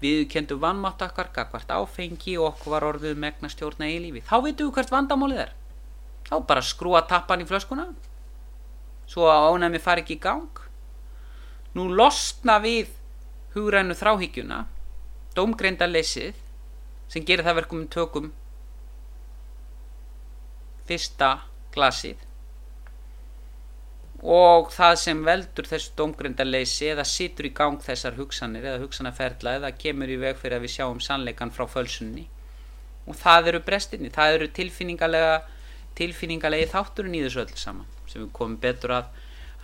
Við 0.00 0.26
kendum 0.32 0.60
vannmátt 0.60 1.02
okkar, 1.06 1.30
gagvart 1.32 1.70
áfengi 1.72 2.36
og 2.36 2.50
okkur 2.50 2.74
var 2.74 2.84
orðuð 2.90 3.16
megna 3.16 3.48
stjórna 3.48 3.88
í 3.88 3.96
lífi. 4.02 4.24
Þá 4.26 4.36
veitum 4.44 4.68
við 4.68 4.74
hvert 4.76 4.92
vandamálið 4.92 5.42
er. 5.46 5.54
Þá 6.28 6.36
bara 6.50 6.64
skrúa 6.64 7.00
tappan 7.08 7.40
í 7.40 7.48
flöskuna. 7.48 7.88
Svo 9.08 9.30
að 9.30 9.48
ánæmi 9.54 9.80
fari 9.80 10.04
ekki 10.04 10.18
í 10.18 10.22
gang. 10.22 10.62
Nú 11.76 11.88
losna 11.92 12.58
við 12.60 12.92
hugrænu 13.56 13.96
þráhyggjuna 13.96 14.64
dómgreinda 15.36 15.88
leysið 15.88 16.36
sem 17.12 17.24
gerir 17.24 17.44
það 17.46 17.58
verkum 17.60 17.84
tökum 17.92 18.30
fyrsta 20.88 21.30
glasið 21.74 22.25
og 24.26 24.72
það 24.74 24.94
sem 24.98 25.18
veldur 25.26 25.68
þessu 25.70 25.92
dómgreinda 25.98 26.44
leysi 26.46 26.88
eða 26.90 27.04
situr 27.06 27.46
í 27.46 27.52
gang 27.54 27.78
þessar 27.82 28.16
hugsanir 28.18 28.64
eða 28.66 28.80
hugsanaferðla 28.82 29.58
eða 29.60 29.74
kemur 29.78 30.10
í 30.10 30.16
veg 30.18 30.40
fyrir 30.40 30.58
að 30.58 30.66
við 30.66 30.72
sjáum 30.74 31.02
sannleikan 31.04 31.52
frá 31.54 31.66
fölsunni 31.70 32.24
og 33.06 33.14
það 33.14 33.52
eru 33.52 33.60
brestinni, 33.68 34.10
það 34.10 34.38
eru 34.38 34.48
tilfinningalega 34.56 35.36
tilfinningalegi 35.96 36.70
þátturinn 36.72 37.14
í 37.16 37.22
þessu 37.24 37.44
öll 37.44 37.54
saman 37.60 37.86
sem 38.10 38.24
við 38.24 38.32
komum 38.36 38.58
betur 38.62 38.96
að, 38.98 39.06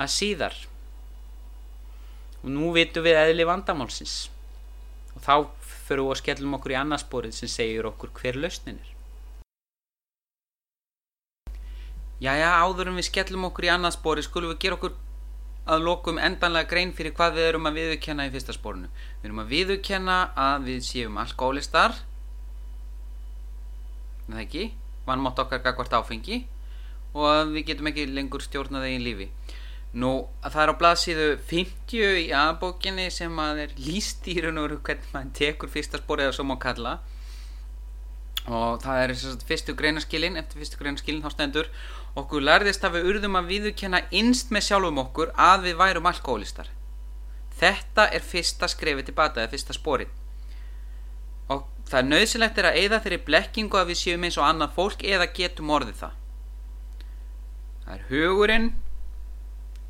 að 0.01 0.13
síðar. 0.15 0.55
Og 2.43 2.49
nú 2.55 2.71
vitum 2.75 3.05
við 3.07 3.21
eðli 3.21 3.47
vandamálsins. 3.47 4.17
Og 5.13 5.21
þá 5.27 5.35
fyrir 5.87 6.07
við 6.07 6.15
að 6.15 6.23
skellum 6.23 6.57
okkur 6.59 6.75
í 6.75 6.81
annarsporið 6.81 7.37
sem 7.37 7.53
segir 7.53 7.91
okkur 7.91 8.15
hver 8.17 8.41
lausnin 8.41 8.81
er 8.81 8.92
Jæja, 12.23 12.53
áður 12.63 12.93
en 12.93 13.01
við 13.01 13.09
skellum 13.09 13.49
okkur 13.49 13.67
í 13.67 13.73
annarsporið 13.73 14.29
skulum 14.29 14.53
við 14.53 14.63
gera 14.63 14.79
okkur 14.79 14.95
að 15.73 15.85
lokum 15.87 16.21
endanlega 16.23 16.71
grein 16.71 16.93
fyrir 16.95 17.15
hvað 17.17 17.37
við 17.39 17.49
erum 17.49 17.69
að 17.71 17.79
viðukenna 17.81 18.27
í 18.27 18.33
fyrsta 18.35 18.55
spórinu 18.55 18.89
við 18.93 19.29
erum 19.29 19.43
að 19.43 19.53
viðukenna 19.53 20.17
að 20.39 20.65
við 20.71 20.81
séum 20.87 21.19
alkoholistar 21.23 21.95
en 24.33 24.39
það 24.39 24.45
ekki? 24.47 24.65
Vannmátt 25.07 25.43
okkar 25.43 25.63
gagvart 25.65 25.97
áfengi. 25.99 26.45
Og 27.13 27.27
að 27.29 27.57
við 27.57 27.67
getum 27.73 27.91
ekki 27.91 28.07
lengur 28.09 28.45
stjórnað 28.45 28.87
eigin 28.89 29.05
lífi. 29.05 29.29
Nú 29.93 30.13
að 30.41 30.55
það 30.55 30.63
er 30.63 30.73
á 30.73 30.81
blaðsíðu 30.81 31.27
50 31.51 32.21
í 32.23 32.29
aðbókinni 32.37 33.09
sem 33.13 33.41
að 33.43 33.65
er 33.67 33.75
líst 33.77 34.29
í 34.33 34.39
raun 34.41 34.61
og 34.63 34.69
veru 34.69 34.79
hvernig 34.87 35.11
maður 35.13 35.35
tekur 35.37 35.73
fyrsta 35.73 36.01
spórið 36.01 36.31
eða 36.31 36.37
svo 36.39 36.47
má 36.49 36.55
kalla 36.63 36.95
og 38.51 38.81
það 38.83 39.03
er 39.03 39.15
þess 39.15 39.33
að 39.33 39.45
fyrstu 39.51 39.75
greinaskilin 39.79 40.39
eftir 40.41 40.63
fyrstu 40.63 40.81
greinaskilin 40.81 41.23
þá 41.23 41.31
stendur 41.37 41.69
okkur 42.19 42.43
lærðist 42.43 42.85
að 42.85 42.99
við 42.99 43.11
urðum 43.13 43.39
að 43.39 43.53
viðurkenna 43.53 44.03
innst 44.11 44.51
með 44.51 44.67
sjálfum 44.69 44.99
okkur 45.05 45.31
að 45.39 45.69
við 45.69 45.79
værum 45.79 46.09
alkoholistar 46.11 46.73
þetta 47.61 48.09
er 48.11 48.27
fyrsta 48.27 48.69
skrefið 48.71 49.11
tilbata 49.11 49.43
eða 49.45 49.53
fyrsta 49.55 49.77
spórið 49.77 50.11
og 51.53 51.65
það 51.89 51.99
er 52.01 52.09
nöðsilegt 52.09 52.59
er 52.59 52.69
að 52.69 52.79
eigða 52.81 53.01
þeirri 53.05 53.21
blekkingu 53.27 53.79
að 53.79 53.91
við 53.93 54.01
séum 54.03 54.27
eins 54.27 54.39
og 54.41 54.47
annað 54.49 54.77
fólk 54.77 55.03
eða 55.07 55.29
getum 55.37 55.73
orðið 55.75 55.99
það. 56.03 56.15
Það 57.83 57.97
er 57.97 58.05
hugurinn 58.11 58.69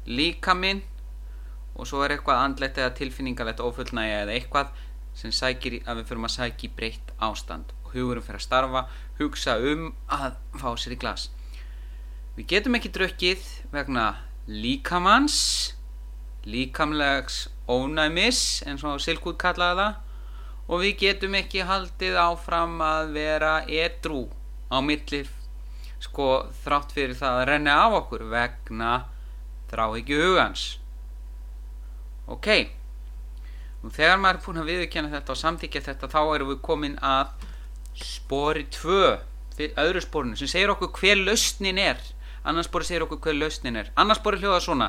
líkaminn 0.08 0.80
og 1.76 1.88
svo 1.88 2.02
er 2.04 2.16
eitthvað 2.16 2.42
andlegt 2.46 2.80
eða 2.80 2.96
tilfinningalegt 2.98 3.62
ofullnægi 3.62 4.16
eða 4.22 4.34
eitthvað 4.36 4.72
sem 5.16 5.34
sækir 5.34 5.78
að 5.84 6.00
við 6.00 6.10
fyrir 6.10 6.26
að 6.26 6.34
sækja 6.34 6.68
í 6.68 6.72
breytt 6.76 7.12
ástand 7.22 7.72
og 7.92 8.00
hugurinn 8.00 8.24
fyrir 8.24 8.40
að 8.40 8.46
starfa 8.46 8.82
hugsa 9.20 9.58
um 9.60 9.90
að 10.08 10.34
fá 10.56 10.68
sér 10.80 10.96
í 10.96 11.00
glas. 11.02 11.28
Við 12.36 12.48
getum 12.54 12.78
ekki 12.78 12.92
drukkið 12.96 13.44
vegna 13.74 14.06
líkamanns 14.48 15.38
líkamlegs 16.48 17.46
ónæmis 17.70 18.62
eins 18.66 18.82
og 18.82 18.98
Silkúð 19.02 19.36
kallaði 19.38 19.84
það 19.84 20.72
og 20.72 20.82
við 20.82 20.96
getum 21.04 21.36
ekki 21.38 21.66
haldið 21.68 22.18
áfram 22.18 22.80
að 22.82 23.12
vera 23.14 23.52
edru 23.68 24.24
á 24.72 24.80
milli 24.82 25.22
sko 26.02 26.28
þrátt 26.64 26.94
fyrir 26.96 27.18
það 27.18 27.40
að 27.42 27.48
renna 27.52 27.78
af 27.84 27.98
okkur 28.00 28.26
vegna 28.32 28.92
þrá 29.70 29.84
ekki 30.00 30.18
hugans. 30.18 30.64
Ok 32.26 32.48
og 33.82 33.90
þegar 33.94 34.18
maður 34.22 34.38
er 34.38 34.44
búin 34.46 34.62
að 34.62 34.68
viðkjöna 34.70 35.12
þetta 35.12 35.34
og 35.34 35.40
samtíkja 35.40 35.86
þetta 35.88 36.10
þá 36.10 36.20
erum 36.22 36.52
við 36.52 36.60
komin 36.66 36.98
að 37.02 37.32
spori 37.98 38.66
2 38.72 39.72
öðru 39.78 40.02
sporinu 40.02 40.38
sem 40.38 40.50
segir 40.50 40.72
okkur 40.72 40.92
hver 40.96 41.20
lausnin 41.20 41.78
er. 41.78 41.98
Annars 42.44 42.68
spori 42.70 42.88
segir 42.88 43.04
okkur 43.06 43.20
hver 43.22 43.36
lausnin 43.38 43.76
er. 43.78 43.90
Annars 43.96 44.20
spori 44.22 44.40
hljóða 44.40 44.60
svona. 44.64 44.88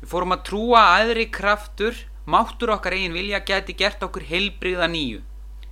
Við 0.00 0.12
fórum 0.12 0.34
að 0.34 0.44
trúa 0.48 0.84
aðri 0.96 1.28
kraftur 1.30 1.98
máttur 2.28 2.74
okkar 2.74 2.96
eigin 2.96 3.16
vilja 3.16 3.40
geti 3.44 3.76
gert 3.76 4.02
okkur 4.04 4.26
heilbriða 4.28 4.88
nýju. 4.90 5.22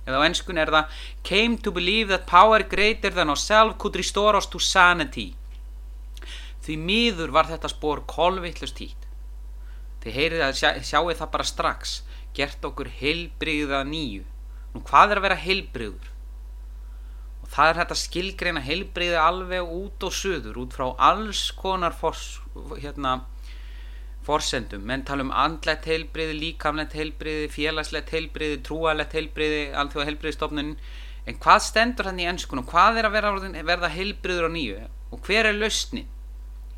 Eða 0.07 0.21
á 0.23 0.27
enskun 0.27 0.61
er 0.61 0.71
það 0.71 1.01
came 1.27 1.57
to 1.59 1.73
believe 1.75 2.07
that 2.13 2.29
power 2.29 2.63
greater 2.63 3.11
than 3.11 3.29
ourselves 3.29 3.75
could 3.77 3.97
restore 3.99 4.37
us 4.37 4.47
to 4.47 4.59
sanity. 4.59 5.33
Því 6.63 6.77
miður 6.79 7.33
var 7.35 7.49
þetta 7.51 7.71
spór 7.71 8.05
kolvittlust 8.07 8.79
hýtt 8.79 9.07
þið 10.07 10.15
heyrið 10.15 10.43
að 10.45 10.53
sjá, 10.55 10.69
sjáu 10.87 11.11
það 11.11 11.31
bara 11.33 11.47
strax. 11.47 12.01
Gert 12.37 12.63
okkur 12.63 12.89
heilbriða 12.99 13.81
nýju. 13.87 14.23
Nú 14.73 14.83
hvað 14.87 15.13
er 15.13 15.19
að 15.19 15.25
vera 15.25 15.39
heilbriður 15.41 16.11
og 17.47 17.53
það 17.55 17.69
er 17.69 17.77
þetta 17.79 17.95
skilgreina 17.95 18.61
heilbriði 18.61 19.17
alveg 19.21 19.69
út 19.71 20.03
og 20.03 20.13
suður 20.13 20.59
út 20.65 20.73
frá 20.75 20.89
alls 21.09 21.45
konar 21.55 21.95
fors, 21.95 22.41
hérna 22.75 23.21
forsendum, 24.27 24.83
menn 24.83 25.05
tala 25.07 25.23
um 25.23 25.31
andlegt 25.31 25.87
heilbriði, 25.87 26.35
líkamlegt 26.41 26.97
heilbriði, 26.97 27.47
félagslegt 27.53 28.11
heilbriði, 28.11 28.59
trúalegt 28.67 29.15
heilbriði, 29.15 29.61
alþjóða 29.79 30.09
heilbriðistofnun, 30.09 30.73
en 31.27 31.39
hvað 31.43 31.63
stendur 31.63 32.09
hann 32.09 32.19
í 32.19 32.27
ennskunum, 32.27 32.67
hvað 32.67 32.99
er 32.99 33.07
að 33.07 33.15
verða, 33.15 33.63
verða 33.71 33.93
heilbriður 33.95 34.49
á 34.51 34.51
nýju 34.51 34.83
og 35.15 35.23
hver 35.23 35.47
er 35.47 35.55
lausnin? 35.55 36.11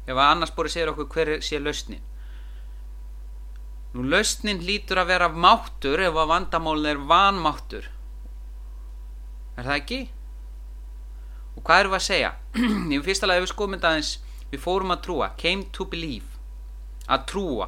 Ef 0.06 0.14
að 0.14 0.28
annars 0.28 0.54
búið 0.54 0.76
segir 0.76 0.94
okkur 0.94 1.10
hver 1.16 1.34
sé 1.46 1.58
lausnin? 1.62 2.06
Nú 3.98 4.06
lausnin 4.06 4.62
lítur 4.62 5.02
að 5.02 5.16
vera 5.16 5.32
máttur 5.34 6.02
ef 6.06 6.14
að 6.14 6.30
vandamálun 6.30 6.90
er 6.92 7.02
vanmáttur. 7.10 7.90
Er 9.58 9.66
það 9.66 9.78
ekki? 9.80 10.02
Og 11.60 11.64
hvað 11.68 11.82
eru 11.84 11.92
við 11.92 11.98
að 11.98 12.06
segja? 12.06 12.32
Í 12.96 12.98
fyrsta 13.04 13.28
lagi 13.28 13.44
við 13.44 13.52
skoðum 13.52 13.76
þetta 13.76 13.90
aðeins, 13.92 14.14
við 14.48 14.62
fórum 14.64 14.94
að 14.96 15.02
trúa, 15.10 15.28
came 15.42 15.66
to 15.76 15.86
believe 15.92 16.40
að 17.12 17.26
trúa. 17.34 17.68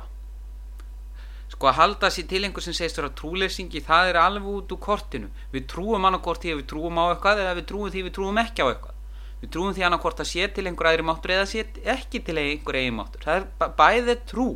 Sko 1.52 1.68
að 1.68 1.78
halda 1.82 2.12
sér 2.14 2.30
til 2.32 2.42
einhver 2.48 2.64
sem 2.64 2.76
segist 2.78 3.02
að 3.02 3.12
trúleysingi 3.20 3.84
það 3.84 4.14
er 4.14 4.22
alveg 4.22 4.48
út 4.48 4.72
úr 4.72 4.80
kortinu. 4.86 5.28
Við 5.52 5.68
trúum 5.74 6.08
annarkort 6.08 6.40
því 6.46 6.54
að 6.54 6.62
við 6.62 6.68
trúum 6.72 7.04
á 7.04 7.06
eitthvað 7.10 7.44
eða 7.44 7.58
við 7.60 7.68
trúum 7.74 7.92
því 7.92 8.08
við 8.08 8.16
trúum 8.16 8.42
ekki 8.46 8.64
á 8.64 8.68
eitthvað. 8.72 8.98
Við 9.42 9.52
trúum 9.52 9.76
því 9.76 9.86
annarkort 9.90 10.24
að 10.24 10.32
sé 10.32 10.48
til 10.56 10.68
einhver 10.70 10.92
aðri 10.92 11.06
máttur 11.12 11.36
eða 11.36 11.48
sé 11.52 11.66
ekki 11.92 12.24
til 12.24 12.38
einhver 12.40 12.80
eigi 12.80 12.96
máttur. 12.96 13.26
Það 13.28 13.42
er 13.42 13.76
bæðið 13.82 14.26
trú. 14.32 14.50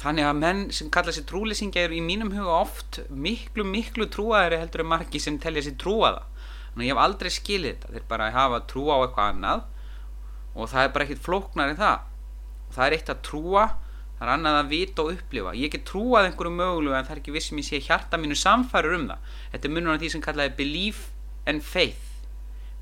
Þannig 0.00 0.30
að 0.30 0.40
menn 0.44 0.62
sem 0.72 0.88
kalla 0.94 1.12
sér 1.12 1.26
trúlýsinga 1.28 1.82
eru 1.82 1.98
í 1.98 2.04
mínum 2.04 2.30
huga 2.32 2.60
oft 2.62 3.02
miklu 3.10 3.66
miklu 3.66 4.06
trúaðari 4.12 4.60
heldur 4.62 4.84
en 4.84 4.92
margi 4.94 5.20
sem 5.20 5.36
telja 5.42 5.66
sér 5.66 5.74
trúaða 5.80 6.22
þannig 6.72 6.88
ég 6.88 6.94
hef 6.94 7.02
aldrei 7.04 7.30
skilið 7.34 7.70
þetta. 7.74 7.92
Þeir 7.94 8.08
bara 8.08 8.30
hafa 8.34 8.62
trú 8.70 8.86
á 8.90 8.96
eitthvað 9.00 9.30
annað 9.34 9.62
og 10.54 10.72
það 10.72 10.82
er 10.84 10.92
bara 10.94 11.06
ekkit 11.06 11.22
flóknar 11.24 11.72
en 11.72 11.80
það. 11.80 12.08
Og 12.66 12.74
það 12.76 12.86
er 12.86 12.96
eitt 12.98 13.12
að 13.14 13.22
trúa 13.28 13.64
það 14.18 14.26
er 14.26 14.32
annað 14.34 14.58
að 14.60 14.72
vita 14.74 15.04
og 15.04 15.14
upplifa. 15.14 15.54
Ég 15.56 15.72
get 15.72 15.86
trúað 15.88 16.28
einhverju 16.28 16.56
mögulegu 16.56 16.96
en 16.96 17.06
það 17.06 17.14
er 17.14 17.22
ekki 17.22 17.36
vissum 17.36 17.60
ég 17.62 17.68
sé 17.70 17.80
hjarta 17.86 18.20
mínu 18.20 18.36
samfærur 18.36 18.98
um 18.98 19.06
það. 19.08 19.30
Þetta 19.54 19.68
er 19.68 19.74
munur 19.76 19.94
af 19.94 20.02
því 20.02 20.10
sem 20.12 20.24
kallaði 20.26 20.56
belief 20.58 21.06
and 21.48 21.64
faith. 21.64 22.26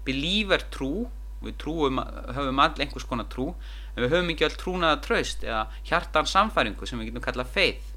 Belief 0.08 0.56
er 0.56 0.66
trú. 0.74 0.92
Við 1.38 1.54
trúum, 1.62 2.00
höfum 2.34 2.58
all 2.58 2.80
einhvers 2.82 3.04
konar 3.06 3.28
trú 3.30 3.52
en 3.98 4.04
við 4.04 4.14
höfum 4.14 4.32
ekki 4.32 4.46
all 4.46 4.56
trúnaða 4.58 4.98
traust 5.04 5.44
eða 5.46 5.66
hjartan 5.86 6.26
samfæringu 6.26 6.86
sem 6.86 7.00
við 7.00 7.10
getum 7.10 7.24
kallað 7.24 7.52
faith 7.54 7.94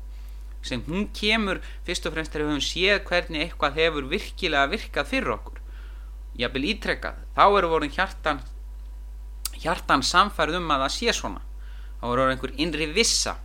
sem 0.66 0.84
hún 0.86 1.08
kemur 1.18 1.62
fyrst 1.88 2.06
og 2.06 2.16
fremst 2.16 2.34
þegar 2.34 2.48
við 2.48 2.52
höfum 2.52 2.66
séð 2.66 3.02
hvernig 3.10 3.46
eitthvað 3.46 3.80
hefur 3.82 4.10
virkilega 4.12 4.70
virkað 4.72 5.10
fyrir 5.10 5.34
okkur 5.36 5.61
ég 6.40 6.54
vil 6.54 6.70
ítrekka 6.72 7.16
þá 7.36 7.46
eru 7.58 7.72
voruð 7.72 7.96
hjartan 7.96 8.42
hjartan 9.62 10.04
samfærið 10.06 10.60
um 10.62 10.74
að 10.74 10.86
það 10.86 10.94
sé 10.96 11.16
svona. 11.16 11.42
Þá 12.00 12.06
eru 12.08 12.24
voruð 12.24 12.34
einhver 12.36 12.54
innri 12.58 12.88
vissa. 12.96 13.36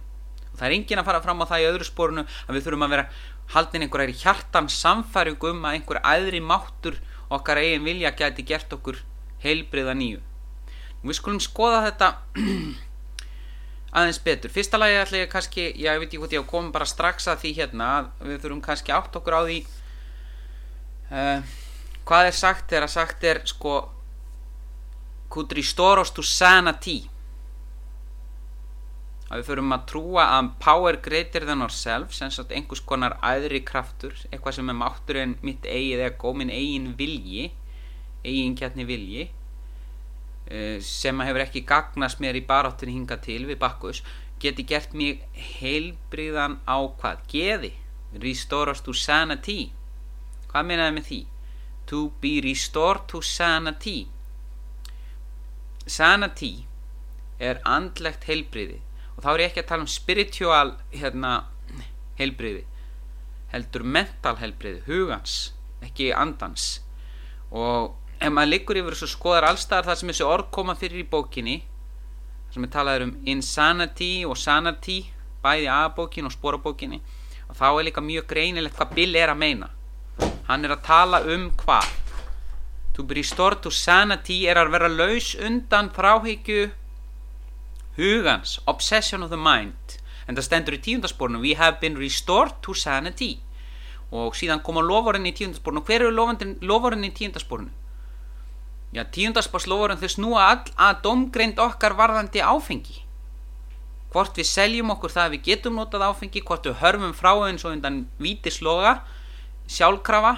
Og 0.52 0.60
það 0.60 0.66
er 0.68 0.76
engin 0.78 1.02
að 1.02 1.08
fara 1.10 1.22
fram 1.24 1.42
á 1.44 1.50
það 1.50 1.62
í 1.62 1.68
öðru 1.70 1.88
spórunu 1.88 2.24
að 2.24 2.56
við 2.56 2.66
þurfum 2.66 2.86
að 2.86 2.94
vera 2.94 3.08
haldin 3.52 3.84
einhverjir 3.86 4.22
hjartan 4.22 4.70
samfæring 4.72 5.44
um 5.50 5.68
að 5.68 5.76
einhver 5.76 6.00
aðri 6.02 6.40
máttur 6.40 6.96
okkar 7.30 7.60
eigin 7.60 7.84
vilja 7.86 8.14
gæti 8.16 8.46
gert 8.46 8.72
okkur 8.72 9.02
heilbriða 9.44 9.94
nýju. 9.98 10.22
Við 11.06 11.18
skulum 11.18 11.42
skoða 11.42 11.84
þetta 11.90 12.08
aðeins 13.96 14.22
betur. 14.24 14.52
Fyrsta 14.52 14.80
lagi 14.80 14.96
ætla 15.02 15.20
ég 15.20 15.30
kannski 15.30 15.68
ég 15.76 16.00
veit 16.00 16.08
ekki 16.08 16.22
hvort 16.22 16.34
ég 16.34 16.48
kom 16.48 16.72
bara 16.74 16.88
strax 16.88 17.28
að 17.30 17.44
því 17.44 17.52
hérna 17.60 17.90
við 18.22 18.40
þurfum 18.40 18.64
kannski 18.64 18.94
átt 18.96 19.20
okkur 19.20 19.36
á 19.36 19.40
því 19.44 19.60
uh, 21.12 21.54
hvað 22.06 22.30
er 22.30 22.36
sagt 22.38 22.70
þegar 22.70 22.90
sagt 22.90 23.24
er 23.26 23.42
sko 23.50 23.76
us 25.36 26.10
to 26.14 26.22
sanity 26.22 27.00
að 29.26 29.40
við 29.40 29.48
förum 29.48 29.74
að 29.74 29.86
trúa 29.90 30.24
að 30.36 30.50
power 30.62 30.98
greater 31.02 31.46
than 31.48 31.64
ourselves 31.66 32.20
sem 32.20 32.30
sagt 32.30 32.52
einhvers 32.54 32.82
konar 32.86 33.16
æðri 33.26 33.64
kraftur 33.66 34.14
eitthvað 34.30 34.58
sem 34.60 34.70
er 34.70 34.78
máttur 34.78 35.18
en 35.18 35.34
mitt 35.42 35.66
eigið 35.66 36.04
eða 36.04 36.18
góð 36.22 36.38
minn 36.40 36.54
eigin 36.54 36.92
vilji 36.98 37.48
eigin 38.22 38.54
kjarni 38.58 38.86
vilji 38.86 39.26
uh, 39.26 40.78
sem 40.78 41.26
hefur 41.26 41.42
ekki 41.42 41.66
gagnast 41.66 42.22
mér 42.22 42.38
í 42.38 42.46
baráttunni 42.46 42.94
hinga 42.94 43.18
til 43.18 43.42
við 43.50 43.58
bakkus 43.58 44.04
geti 44.38 44.62
gert 44.68 44.94
mig 44.94 45.24
heilbriðan 45.58 46.60
á 46.68 46.78
hvað? 46.86 47.24
Geði 47.32 47.72
to 48.46 48.94
sanity 48.94 49.72
hvað 50.46 50.70
meinaði 50.70 50.94
með 50.94 51.10
því? 51.10 51.20
To 51.86 52.12
be 52.20 52.40
restored 52.44 53.06
to 53.08 53.22
sanity 53.22 54.08
sanity 55.86 56.66
er 57.38 57.60
andlegt 57.64 58.26
heilbriði 58.26 58.80
og 59.16 59.24
þá 59.24 59.28
er 59.32 59.42
ég 59.42 59.52
ekki 59.52 59.62
að 59.62 59.68
tala 59.70 59.86
um 59.86 59.90
spiritual 59.90 60.72
hérna, 60.92 61.34
heilbriði 62.18 62.64
heldur 63.52 63.84
mental 63.86 64.34
heilbriði 64.40 64.82
hugans, 64.88 65.36
ekki 65.84 66.10
andans. 66.16 66.80
Og 67.54 67.94
ef 68.18 68.32
maður 68.32 68.52
liggur 68.52 68.80
yfir 68.80 68.96
og 68.96 69.12
skoðar 69.12 69.48
allstaðar 69.50 69.90
það 69.90 70.00
sem 70.00 70.12
þessi 70.12 70.26
orð 70.26 70.50
koma 70.56 70.76
fyrir 70.78 71.04
í 71.04 71.08
bókinni 71.10 71.56
sem 72.52 72.64
er 72.64 72.72
talað 72.72 73.06
um 73.06 73.14
insanity 73.28 74.10
og 74.26 74.38
sanity 74.40 75.02
bæði 75.44 75.68
aðbókin 75.70 76.28
og 76.28 76.34
sporabókinni 76.34 77.00
og 77.46 77.56
þá 77.58 77.66
er 77.68 77.86
líka 77.88 78.02
mjög 78.02 78.28
greinilegt 78.30 78.78
hvað 78.78 78.94
Bill 78.96 79.18
er 79.20 79.32
að 79.32 79.40
meina 79.42 79.68
hann 80.48 80.64
er 80.64 80.74
að 80.76 80.84
tala 80.86 81.22
um 81.34 81.50
hvað? 81.62 81.88
To 82.96 83.04
be 83.04 83.18
restored 83.18 83.62
to 83.62 83.70
sanity 83.70 84.44
er 84.48 84.60
að 84.60 84.72
vera 84.74 84.88
laus 84.88 85.34
undan 85.36 85.90
fráhyggju 85.92 86.70
hugans 87.96 88.58
obsession 88.66 89.22
of 89.22 89.30
the 89.30 89.40
mind. 89.40 89.98
En 90.26 90.36
það 90.36 90.48
stendur 90.48 90.76
í 90.78 90.82
tíundasporinu 90.82 91.40
we 91.40 91.54
have 91.54 91.80
been 91.80 91.98
restored 92.00 92.56
to 92.62 92.74
sanity. 92.74 93.36
Og 94.10 94.36
síðan 94.38 94.62
koma 94.64 94.84
lovorinn 94.84 95.28
í 95.28 95.34
tíundasporinu 95.36 95.84
hver 95.84 96.06
eru 96.06 96.14
lovorinn 96.60 97.04
í 97.04 97.12
tíundasporinu 97.12 97.74
já 98.96 99.04
tíundasporslofurinn 99.12 100.00
þau 100.00 100.10
snúa 100.12 100.44
all 100.52 100.70
að 100.88 101.02
domgreind 101.04 101.58
okkar 101.60 101.96
varðandi 101.98 102.40
áfengi. 102.40 103.02
Hvort 104.12 104.38
við 104.38 104.48
seljum 104.48 104.92
okkur 104.94 105.12
það 105.12 105.26
að 105.26 105.34
við 105.34 105.42
getum 105.50 105.76
notað 105.76 106.06
áfengi 106.06 106.42
hvort 106.46 106.66
við 106.68 106.78
hörfum 106.80 107.12
frá 107.16 107.32
eins 107.48 107.66
og 107.66 107.74
undan 107.74 108.04
vítisloga 108.22 109.00
sjálfkrafa. 109.70 110.34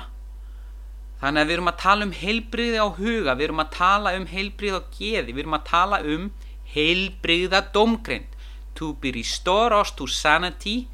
Þannig 1.18 1.42
að 1.42 1.48
við 1.48 1.56
erum 1.56 1.70
að 1.72 1.80
tala 1.82 2.06
um 2.06 2.14
heilbriði 2.14 2.78
á 2.78 2.88
huga 2.94 3.34
við 3.34 3.48
erum 3.48 3.62
að 3.64 3.72
tala 3.74 4.14
um 4.14 4.26
heilbriði 4.30 4.78
á 4.78 4.82
geði 4.94 5.32
við 5.34 5.42
erum 5.42 5.56
að 5.58 5.64
tala 5.66 5.98
um 6.14 6.28
heilbriða 6.70 7.62
domgrind 7.74 8.36
to 8.78 8.92
be 9.02 9.10
restored 9.10 9.74
us 9.74 9.90
to 9.98 10.06
sanity 10.06 10.86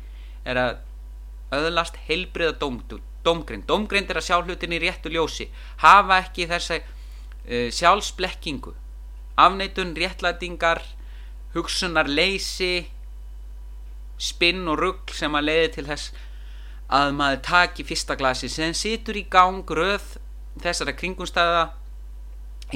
er 0.48 0.60
að 0.60 0.72
öðlast 1.54 1.98
heilbriða 2.08 2.56
dom, 2.62 2.80
domgrind 3.26 3.66
domgrind 3.68 4.10
er 4.10 4.20
að 4.20 4.28
sjá 4.30 4.38
hlutin 4.40 4.72
í 4.72 4.80
réttu 4.80 5.12
ljósi. 5.12 5.50
Hafa 5.84 6.22
ekki 6.24 6.48
þessa 6.48 6.80
uh, 6.80 7.68
sjálfsblekkingu. 7.68 8.72
Afneitun, 9.36 9.92
réttlætingar 9.98 10.80
hugsunar 11.54 12.08
leysi 12.08 12.86
spinn 14.18 14.64
og 14.70 14.78
ruggl 14.80 15.14
sem 15.14 15.34
að 15.34 15.48
leiði 15.50 15.70
til 15.76 15.86
þess 15.88 16.14
að 16.94 17.14
maður 17.18 17.40
taki 17.48 17.86
fyrsta 17.86 18.16
glasi 18.18 18.50
sem 18.52 18.74
situr 18.76 19.18
í 19.18 19.24
gang 19.30 19.64
röð 19.66 20.14
þessara 20.62 20.94
kringumstæða 20.94 21.64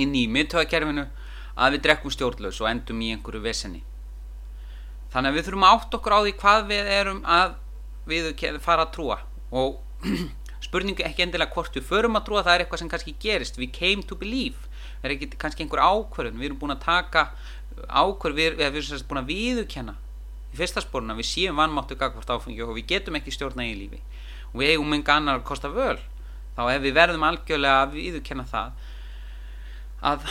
inn 0.02 0.16
í 0.18 0.26
miðtöðakerfinu 0.32 1.06
að 1.58 1.76
við 1.76 1.84
drekkum 1.86 2.14
stjórnlaus 2.14 2.58
og 2.62 2.70
endum 2.70 3.04
í 3.04 3.12
einhverju 3.14 3.44
vesenni 3.44 3.84
þannig 5.12 5.30
að 5.30 5.38
við 5.38 5.46
þurfum 5.48 5.66
að 5.66 5.76
átt 5.76 5.96
okkur 5.98 6.14
á 6.14 6.20
því 6.20 6.34
hvað 6.42 6.66
við 6.72 6.90
erum 6.98 7.20
að 7.24 7.56
við 8.08 8.60
fara 8.64 8.86
að 8.86 8.92
trúa. 8.96 9.18
Og 9.52 9.78
spurningu 10.66 11.04
ekki 11.06 11.24
endilega 11.24 11.54
hvort 11.54 11.76
við 11.76 11.86
förum 11.88 12.18
að 12.18 12.26
trúa 12.28 12.44
það 12.44 12.54
er 12.54 12.64
eitthvað 12.64 12.82
sem 12.82 12.90
kannski 12.92 13.14
gerist. 13.20 13.60
We 13.60 13.68
came 13.72 14.04
to 14.04 14.18
believe. 14.18 14.68
Það 15.00 15.08
er 15.08 15.14
ekki 15.16 15.30
kannski 15.40 15.64
einhver 15.64 15.84
ákvörðun? 15.84 16.40
Við 16.40 16.50
erum 16.50 16.60
búin 16.60 16.74
að 16.74 16.84
taka 16.84 17.28
ákvörð 17.86 18.40
við, 18.40 18.58
við 18.58 18.78
erum 18.80 19.08
búin 19.10 19.22
að 19.22 19.32
viðukenna 19.32 19.96
fyrsta 20.58 20.82
spórun 20.84 21.12
að 21.14 21.22
við 21.22 21.28
séum 21.30 21.58
vannmáttu 21.60 21.96
gagvart 21.98 22.30
áfengi 22.34 22.62
og 22.64 22.76
við 22.76 22.86
getum 22.92 23.18
ekki 23.18 23.34
stjórna 23.34 23.66
í 23.66 23.74
lífi. 23.76 24.00
Og 24.52 24.62
við 24.62 24.74
eigum 24.74 24.94
enga 24.96 25.16
annar 25.18 25.40
að 25.40 25.48
kosta 25.48 25.70
völ. 25.72 25.98
Þá 26.56 26.62
ef 26.74 26.80
við 26.84 26.96
verðum 26.96 27.26
algjörlega 27.28 27.82
að 27.84 27.92
viðurkenna 27.98 28.46
það 28.48 28.86
að 30.08 30.26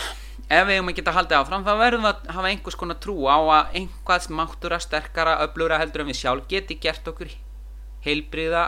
ef 0.47 0.67
við 0.67 0.73
eigum 0.77 0.91
að 0.91 0.97
geta 0.99 1.13
haldið 1.15 1.37
áfram 1.41 1.63
þá 1.67 1.71
verðum 1.81 2.05
við 2.07 2.11
að 2.13 2.35
hafa 2.37 2.51
einhvers 2.51 2.79
konar 2.79 2.99
trú 3.03 3.15
á 3.27 3.37
að 3.37 3.79
einhvað 3.81 4.27
máttura, 4.39 4.79
sterkara, 4.79 5.37
öflura 5.43 5.79
heldur 5.81 6.03
en 6.03 6.11
við 6.11 6.21
sjálf 6.21 6.47
geti 6.51 6.77
gert 6.83 7.07
okkur 7.07 7.33
heilbriða 8.05 8.67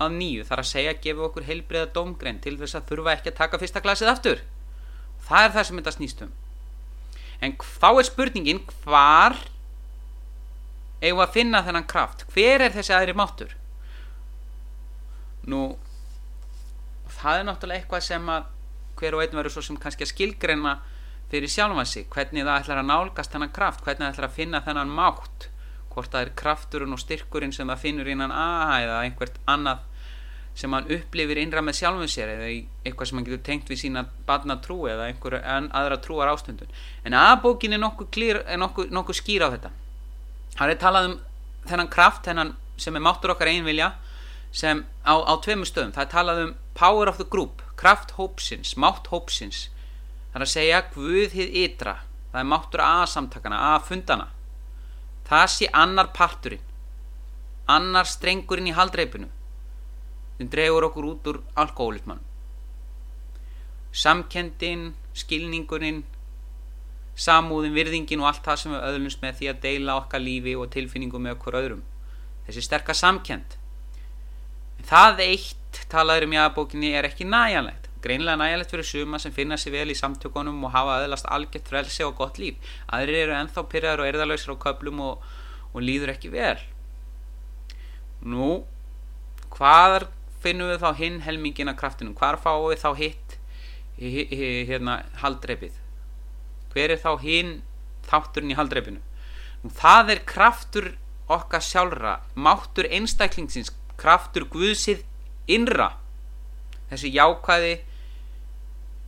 að 0.00 0.14
nýju. 0.18 0.46
Þar 0.48 0.62
að 0.64 0.70
segja 0.72 0.94
að 0.94 1.02
gefa 1.04 1.26
okkur 1.28 1.48
heilbriða 1.48 1.90
domgrein 1.96 2.40
til 2.44 2.56
þess 2.60 2.80
að 2.80 2.92
þurfa 2.92 3.16
ekki 3.16 3.32
að 3.32 3.40
taka 3.42 3.60
fyrsta 3.60 3.84
glasið 3.84 4.12
aftur. 4.12 4.46
Það 5.22 5.48
er 5.48 5.54
það 5.56 5.68
sem 5.68 5.82
þetta 5.82 5.96
snýstum 5.98 6.38
en 7.42 7.56
þá 7.58 7.88
er 7.90 8.06
spurningin 8.06 8.62
hvar 8.84 9.36
eigum 11.02 11.22
að 11.24 11.34
finna 11.34 11.62
þennan 11.66 11.88
kraft. 11.90 12.24
Hver 12.32 12.64
er 12.66 12.74
þessi 12.74 12.94
aðri 12.96 13.14
máttur? 13.18 13.54
Nú 15.50 15.62
það 17.12 17.38
er 17.38 17.46
náttúrulega 17.48 17.82
eitthvað 17.82 18.04
sem 18.06 18.32
að 18.32 18.50
hver 19.00 19.16
og 19.16 19.24
einn 19.24 19.36
verður 19.36 19.56
svo 19.56 19.64
sem 19.66 19.78
kannski 19.82 20.06
að 20.06 20.12
skilgreina 20.12 20.76
fyrir 21.32 21.50
sjálfansi, 21.50 22.04
hvernig 22.12 22.44
það 22.44 22.58
ætlar 22.60 22.82
að 22.82 22.90
nálgast 22.90 23.32
þennan 23.32 23.54
kraft, 23.56 23.80
hvernig 23.86 24.04
það 24.04 24.12
ætlar 24.12 24.28
að 24.28 24.36
finna 24.36 24.60
þennan 24.66 24.92
mátt. 24.92 25.48
Hvort 25.92 26.12
það 26.12 26.26
er 26.26 26.34
krafturinn 26.40 26.94
og 26.94 27.00
styrkurinn 27.00 27.52
sem 27.52 27.68
það 27.68 27.82
finnur 27.82 28.08
innan 28.08 28.32
A 28.32 28.78
eða 28.80 29.00
einhvert 29.04 29.40
annað 29.48 29.82
sem 30.54 30.72
hann 30.72 30.88
upplifir 30.92 31.40
innra 31.40 31.62
með 31.64 31.78
sjálfum 31.80 32.08
sér 32.10 32.34
eða 32.34 32.48
eitthvað 32.84 33.08
sem 33.08 33.18
hann 33.18 33.26
getur 33.28 33.44
tengt 33.46 33.70
við 33.72 33.80
sína 33.82 34.02
badna 34.28 34.58
trú 34.64 34.82
eða 34.90 35.08
einhver 35.08 35.38
aðra 35.40 35.96
trúar 36.04 36.32
ástundun 36.32 36.72
en 37.08 37.16
A-bókin 37.16 37.72
er 37.72 37.80
nokkuð, 37.80 38.18
nokkuð, 38.60 38.92
nokkuð 38.92 39.16
skýr 39.16 39.46
á 39.48 39.52
þetta 39.54 39.72
hann 40.58 40.70
er 40.70 40.80
talað 40.80 41.10
um 41.10 41.18
þennan 41.68 41.90
kraft 41.92 42.26
þennan 42.28 42.54
sem 42.80 42.96
er 42.96 43.04
máttur 43.04 43.34
okkar 43.34 43.50
einvilja 43.52 43.92
sem 44.52 44.84
á, 45.04 45.14
á 45.16 45.32
tveimu 45.40 45.64
stöðum. 45.64 45.92
Það 45.94 46.04
er 46.04 46.12
talað 46.12 46.40
um 46.46 46.54
power 46.74 47.08
of 47.08 47.20
the 47.20 47.28
group 47.28 47.62
kraft 47.76 48.16
hópsins, 48.18 48.76
mátt 48.76 49.08
hópsins. 49.12 49.68
Það 50.32 50.40
er 50.40 50.46
að 50.46 50.52
segja 50.52 50.82
Guð 50.92 51.36
hið 51.36 51.60
ytra 51.66 52.00
það 52.32 52.40
er 52.40 52.48
máttur 52.48 52.82
að 52.82 53.06
samtakana 53.12 53.60
að 53.74 53.86
fundana 53.90 54.28
það 55.28 55.46
sé 55.54 55.68
annar 55.82 56.08
parturinn 56.16 56.68
annar 57.72 58.08
strengurinn 58.08 58.70
í 58.70 58.76
haldreipinu 58.76 59.28
sem 60.38 60.48
dregur 60.54 60.88
okkur 60.88 61.08
út 61.10 61.28
úr 61.32 61.40
alkoholismann 61.62 62.22
samkendin 64.02 64.88
skilningurinn 65.22 66.00
samúðin, 67.18 67.74
virðingin 67.76 68.22
og 68.22 68.30
allt 68.30 68.44
það 68.44 68.60
sem 68.62 68.74
við 68.74 68.86
öðlumst 68.88 69.22
með 69.22 69.38
því 69.38 69.50
að 69.52 69.62
deila 69.66 69.96
okkar 70.00 70.22
lífi 70.24 70.56
og 70.56 70.70
tilfinningum 70.72 71.26
með 71.26 71.36
okkur 71.36 71.58
öðrum. 71.60 71.82
Þessi 72.46 72.66
sterka 72.66 72.96
samkend 72.96 73.58
en 74.80 74.88
það 74.88 75.24
eitt 75.28 75.82
talaður 75.92 76.26
um 76.26 76.36
jábókinni 76.36 76.94
er 76.96 77.06
ekki 77.06 77.28
næjanlegt 77.28 77.92
greinlega 78.02 78.36
næjanlegt 78.36 78.72
fyrir 78.74 78.86
suma 78.86 79.18
sem 79.22 79.32
finna 79.34 79.56
sér 79.60 79.76
vel 79.76 79.92
í 79.92 79.98
samtökunum 79.98 80.64
og 80.66 80.72
hafa 80.74 80.98
aðlast 80.98 81.28
algjört 81.30 81.68
frelsi 81.70 82.02
og 82.06 82.16
gott 82.18 82.40
líf. 82.42 82.58
Aðrir 82.90 83.20
eru 83.26 83.36
enþá 83.36 83.64
pyrraður 83.70 84.02
og 84.02 84.10
erðalöysir 84.10 84.54
á 84.58 84.62
köplum 84.64 85.02
og, 85.06 85.22
og 85.70 85.84
líður 85.86 86.14
ekki 86.16 86.32
vel. 86.32 86.58
Nú 88.26 88.64
hvaðar 89.54 90.08
finnum 90.42 90.72
við 90.72 90.82
þá 90.82 90.90
hinn 90.98 91.20
helmingin 91.22 91.70
af 91.70 91.78
kraftinu 91.78 92.16
hvar 92.18 92.40
fáum 92.42 92.70
við 92.72 92.82
þá 92.82 92.90
hitt 92.98 93.38
hérna 94.02 95.02
haldreipið 95.22 95.78
hver 96.72 96.94
er 96.94 97.00
þá 97.00 97.12
hinn 97.22 97.54
þátturinn 98.08 98.52
í 98.52 98.58
haldreipinu? 98.58 99.00
Það 99.78 100.14
er 100.16 100.22
kraftur 100.26 100.88
okkar 101.32 101.62
sjálfra 101.64 102.16
máttur 102.34 102.88
einstaklingsins 102.90 103.70
kraftur 104.00 104.48
guðsið 104.50 105.04
innra. 105.52 105.92
Þessi 106.90 107.12
jákvæði 107.14 107.74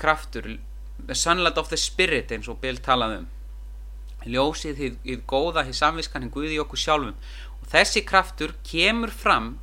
kraftur 0.00 0.55
the 1.07 1.14
sunlight 1.14 1.59
of 1.59 1.68
the 1.68 1.77
spirit 1.77 2.33
eins 2.33 2.48
og 2.48 2.61
Bill 2.62 2.79
talaði 2.83 3.22
um. 3.22 3.27
Ljósið 4.24 4.79
því, 4.79 4.88
því 5.03 5.16
góða 5.29 5.66
því 5.66 5.74
samviskan 5.77 6.24
hinn 6.24 6.33
Guði 6.33 6.61
okkur 6.62 6.81
sjálfum. 6.81 7.18
Og 7.61 7.68
þessi 7.72 8.05
kraftur 8.07 8.55
kemur 8.64 9.12
fram 9.12 9.59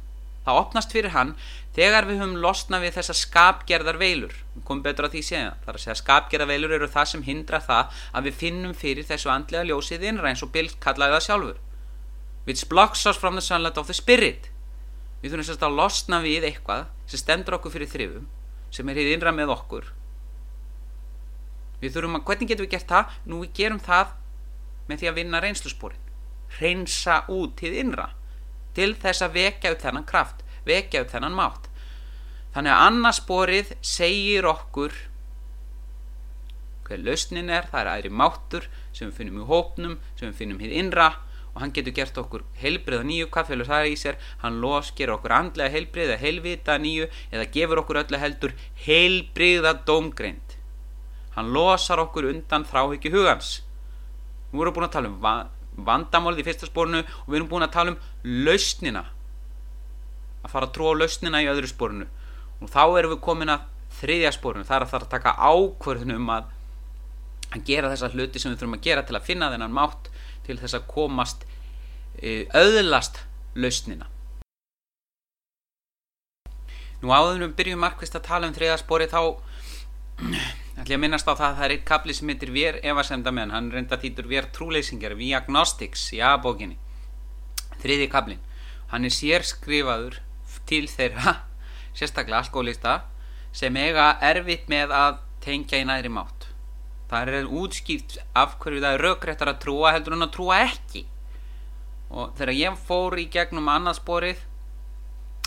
það 0.45 0.59
opnast 0.61 0.93
fyrir 0.93 1.15
hann 1.15 1.33
þegar 1.75 2.07
við 2.09 2.19
höfum 2.19 2.39
losnað 2.43 2.85
við 2.85 2.95
þessa 2.97 3.15
skapgerðar 3.15 3.99
veilur 4.01 4.33
við 4.55 4.63
komum 4.67 4.83
betur 4.83 5.07
að 5.07 5.15
því 5.15 5.21
séða 5.23 5.51
þar 5.63 5.77
að 5.77 5.83
segja 5.85 5.97
skapgerðar 6.01 6.49
veilur 6.49 6.73
eru 6.75 6.89
það 6.91 7.09
sem 7.11 7.23
hindra 7.23 7.61
það 7.63 8.01
að 8.11 8.27
við 8.27 8.39
finnum 8.41 8.73
fyrir 8.75 9.07
þessu 9.07 9.31
andlega 9.31 9.69
ljósið 9.69 10.03
innra 10.09 10.31
eins 10.31 10.43
og 10.43 10.51
Bill 10.51 10.67
kallaði 10.83 11.15
það 11.15 11.25
sjálfur. 11.27 11.61
Which 12.45 12.67
blocks 12.67 13.05
us 13.07 13.17
from 13.21 13.37
the 13.37 13.45
sunlight 13.45 13.79
of 13.79 13.87
the 13.87 13.95
spirit. 13.95 14.49
Við 15.21 15.31
þurfum 15.31 15.47
sérst 15.47 15.63
að 15.63 15.77
losna 15.77 16.19
við 16.25 16.49
eitthvað 16.49 16.87
sem 17.07 17.21
stendur 17.21 17.59
okkur 17.59 17.75
fyrir 17.77 17.91
þrifum 17.91 18.27
sem 18.71 18.87
er 18.89 18.99
hér 18.99 19.15
innra 19.15 19.31
með 19.35 19.53
okkur. 19.55 19.91
Við 21.81 21.95
þurfum 21.95 22.19
að, 22.19 22.25
hvernig 22.27 22.51
getum 22.51 22.65
við 22.67 22.73
gert 22.75 22.91
það? 22.91 23.15
Nú 23.27 23.41
við 23.45 23.53
gerum 23.61 23.81
það 23.83 24.15
með 24.89 25.01
því 25.01 25.09
að 25.11 25.17
vinna 25.21 25.41
reynslusporin. 25.43 26.07
Reynsa 26.59 27.21
út 27.31 27.55
til 27.59 27.71
innra 27.79 28.11
til 28.75 28.93
þess 28.99 29.23
að 29.25 29.37
vekja 29.39 29.73
upp 29.73 29.81
þennan 29.83 30.07
kraft 30.07 30.40
vekja 30.67 31.03
upp 31.03 31.13
þennan 31.13 31.37
mátt. 31.37 31.69
Þannig 32.51 32.75
að 32.75 32.85
annarsporið 32.89 33.73
segir 33.85 34.47
okkur 34.49 34.95
hver 36.87 37.03
lausnin 37.05 37.51
er 37.53 37.67
það 37.71 37.81
er 37.81 37.89
aðri 37.93 38.09
máttur 38.21 38.65
sem 38.91 39.07
við 39.07 39.19
finnum 39.21 39.43
í 39.43 39.47
hópnum 39.47 39.99
sem 40.19 40.27
við 40.27 40.39
finnum 40.41 40.59
hér 40.59 40.73
innra 40.81 41.11
og 41.53 41.61
hann 41.63 41.71
getur 41.75 41.95
gert 41.95 42.17
okkur 42.19 42.43
heilbriða 42.59 43.05
nýju 43.07 43.29
hvað 43.31 43.51
félur 43.51 43.69
það 43.69 43.87
í 43.91 43.95
sér? 43.99 44.19
Hann 44.43 44.59
loskir 44.63 45.11
okkur 45.11 45.35
andlega 45.35 45.71
heilbriða 45.71 46.17
heilvita 46.19 46.77
nýju 46.79 47.07
eða 47.31 47.47
gefur 47.55 47.83
okkur 47.83 48.01
öllu 48.03 48.19
heldur 48.19 48.55
heilbriða 48.85 49.73
dómgreind. 49.87 50.57
Hann 51.35 51.51
losar 51.55 52.03
okkur 52.03 52.27
undan 52.31 52.67
þráhyggju 52.67 53.13
hugans. 53.15 53.61
Við 54.51 54.59
vorum 54.63 54.75
búin 54.75 54.87
að 54.87 54.95
tala 54.97 55.11
um 55.11 55.85
vandamálið 55.87 56.43
í 56.43 56.47
fyrsta 56.49 56.67
spórinu 56.67 57.03
og 57.03 57.27
við 57.31 57.39
erum 57.39 57.51
búin 57.51 57.67
að 57.67 57.75
tala 57.77 57.95
um 57.95 58.01
lausnina. 58.45 59.05
að 59.07 59.20
fara 60.53 60.69
að 60.69 60.73
trúa 60.77 60.95
á 60.95 60.99
lausnina 61.01 61.41
í 61.43 61.49
öðru 61.51 61.69
spórinu 61.71 62.07
og 62.61 62.71
þá 62.71 62.83
erum 62.99 63.15
við 63.15 63.21
komin 63.25 63.53
að 63.53 63.67
þriðja 64.01 64.31
spórinu, 64.35 64.67
það 64.67 64.77
er 64.77 64.85
að 64.85 64.91
það 64.91 64.99
er 64.99 65.05
að 65.05 65.13
taka 65.15 65.35
ákvörðunum 65.51 66.21
um 66.21 66.33
að 66.35 66.49
að 67.51 67.65
gera 67.67 67.91
þessa 67.91 68.11
hluti 68.13 68.39
sem 68.39 68.53
við 68.53 68.61
þurfum 68.61 68.77
að 68.77 68.85
gera 68.85 69.03
til 69.07 69.17
að 69.17 69.27
finna 69.27 69.51
þennan 69.51 69.75
mátt 69.75 70.09
til 70.45 70.57
þess 70.61 70.77
að 70.77 70.87
komast 70.91 71.43
auðlast 72.55 73.21
lausnina. 73.59 74.07
Nú 77.01 77.11
áður 77.11 77.47
við 77.47 77.55
byrjum 77.57 77.81
markvist 77.81 78.15
að 78.15 78.27
tala 78.27 78.47
um 78.47 78.55
þriðja 78.55 78.77
spóri 78.79 79.07
þá 79.09 79.19
ætlum 80.81 80.85
ég 80.85 80.95
að 80.95 81.01
minnast 81.01 81.27
á 81.27 81.33
það 81.33 81.47
að 81.47 81.57
það 81.57 81.65
er 81.65 81.73
eitt 81.75 81.87
kapli 81.89 82.15
sem 82.15 82.29
heitir 82.29 82.53
Vér 82.53 82.77
evasemdamenn, 82.85 83.51
hann 83.51 83.71
reynda 83.73 83.97
þýtur 83.99 84.29
Vér 84.29 84.47
trúleysingjar, 84.53 85.17
Ví 85.17 85.31
agnostics 85.35 86.07
í 86.15 86.21
aðbókinni 86.23 86.77
þriði 87.81 88.07
kaplin 88.13 88.43
hann 88.91 89.07
er 89.07 89.13
sér 89.15 89.45
skrifaður 89.47 90.19
til 90.69 90.85
þeirra 90.89 91.35
sérstaklega 91.97 92.43
alkoholista 92.43 93.01
sem 93.55 93.75
eiga 93.75 94.13
erfitt 94.23 94.69
með 94.71 94.93
að 94.95 95.19
tengja 95.43 95.81
í 95.81 95.87
næri 95.87 96.11
mátt. 96.11 96.47
Það 97.11 97.33
er 97.35 97.49
útskýrt 97.61 98.19
af 98.37 98.55
hverju 98.61 98.83
það 98.83 98.93
er 98.95 99.03
raugrættar 99.05 99.51
að 99.51 99.59
trúa 99.65 99.91
heldur 99.91 100.15
hann 100.15 100.27
að 100.27 100.35
trúa 100.37 100.61
ekki. 100.67 101.03
Og 102.11 102.31
þegar 102.37 102.55
ég 102.55 102.79
fór 102.87 103.17
í 103.19 103.27
gegnum 103.31 103.67
annarsporið 103.71 104.45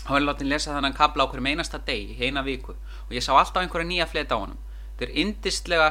þá 0.03 0.11
var 0.11 0.21
ég 0.21 0.27
látið 0.27 0.45
að 0.45 0.51
lesa 0.53 0.75
þannig 0.75 0.93
að 0.93 0.99
kabla 0.99 1.25
á 1.25 1.29
hverjum 1.31 1.49
einasta 1.49 1.81
deg, 1.87 2.13
eina 2.21 2.45
viku. 2.45 2.75
Og 3.07 3.15
ég 3.17 3.25
sá 3.25 3.31
alltaf 3.33 3.63
einhverja 3.63 3.89
nýja 3.89 4.09
fleta 4.09 4.37
á 4.37 4.41
honum. 4.43 4.61
Þetta 4.93 5.07
er 5.07 5.17
indistlega 5.23 5.89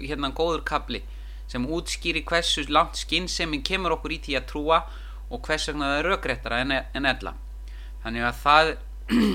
hérna 0.00 0.32
góður 0.32 0.64
kabli 0.64 1.02
sem 1.50 1.66
útskýri 1.68 2.24
hversu 2.24 2.64
langt 2.72 2.96
skinnsemi 2.96 3.60
kemur 3.66 3.98
okkur 3.98 4.16
í 4.16 4.22
því 4.24 4.38
að 4.40 4.48
trúa 4.48 4.84
og 5.28 5.44
hvers 5.44 5.68
vegna 5.68 5.90
það 5.90 5.98
er 5.98 6.08
raugrættara 6.08 6.60
en, 6.64 6.78
en 6.96 7.10
ella 7.10 7.34
þannig 8.04 8.28
að 8.28 8.40
það 8.44 8.72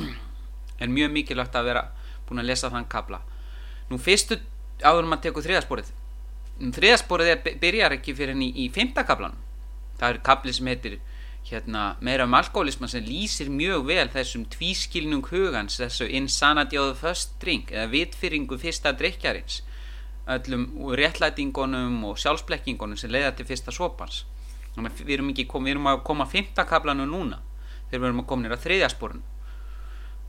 er 0.83 0.93
mjög 0.95 1.13
mikilvægt 1.17 1.57
að 1.59 1.69
vera 1.71 1.85
búin 2.29 2.43
að 2.43 2.49
lesa 2.51 2.71
þann 2.71 2.87
kabla 2.89 3.21
nú 3.89 3.99
fyrstu 4.01 4.39
áður 4.83 5.09
maður 5.09 5.27
tekur 5.27 5.47
þriðasporið 5.47 5.93
þriðasporið 6.75 7.45
byrjar 7.61 7.95
ekki 7.97 8.15
fyrir 8.15 8.35
henni 8.35 8.51
í, 8.53 8.67
fymta 8.73 9.05
kablan 9.07 9.37
það 9.99 10.09
er 10.13 10.21
kabli 10.23 10.55
sem 10.55 10.69
heitir 10.69 10.99
hérna, 11.49 11.95
meira 12.03 12.27
um 12.27 12.35
alkoholisma 12.37 12.89
sem 12.91 13.03
lýsir 13.05 13.49
mjög 13.49 13.87
vel 13.89 14.09
þessum 14.13 14.45
tvískilnung 14.53 15.25
hugans 15.31 15.79
þessu 15.79 16.07
insanity 16.19 16.77
of 16.77 16.91
the 16.91 16.99
first 16.99 17.35
drink 17.41 17.73
eða 17.73 17.89
vitfyrringu 17.93 18.59
fyrsta 18.61 18.93
drikjarins 18.97 19.63
öllum 20.29 20.93
réttlætingunum 20.93 22.03
og 22.05 22.19
sjálfsblekkingunum 22.21 22.97
sem 22.99 23.11
leiða 23.11 23.31
til 23.37 23.47
fyrsta 23.49 23.73
sopans. 23.73 24.25
Við 24.77 25.15
erum, 25.17 25.31
kom, 25.49 25.65
við 25.65 25.73
erum 25.73 25.89
að 25.89 26.03
koma 26.05 26.27
að 26.27 26.35
fymta 26.35 26.65
kaplanu 26.69 27.07
núna 27.09 27.39
þegar 27.89 27.99
við 27.99 28.07
erum 28.09 28.23
að 28.23 28.29
koma 28.31 28.45
nýra 28.45 28.61
þriðjasporun 28.63 29.21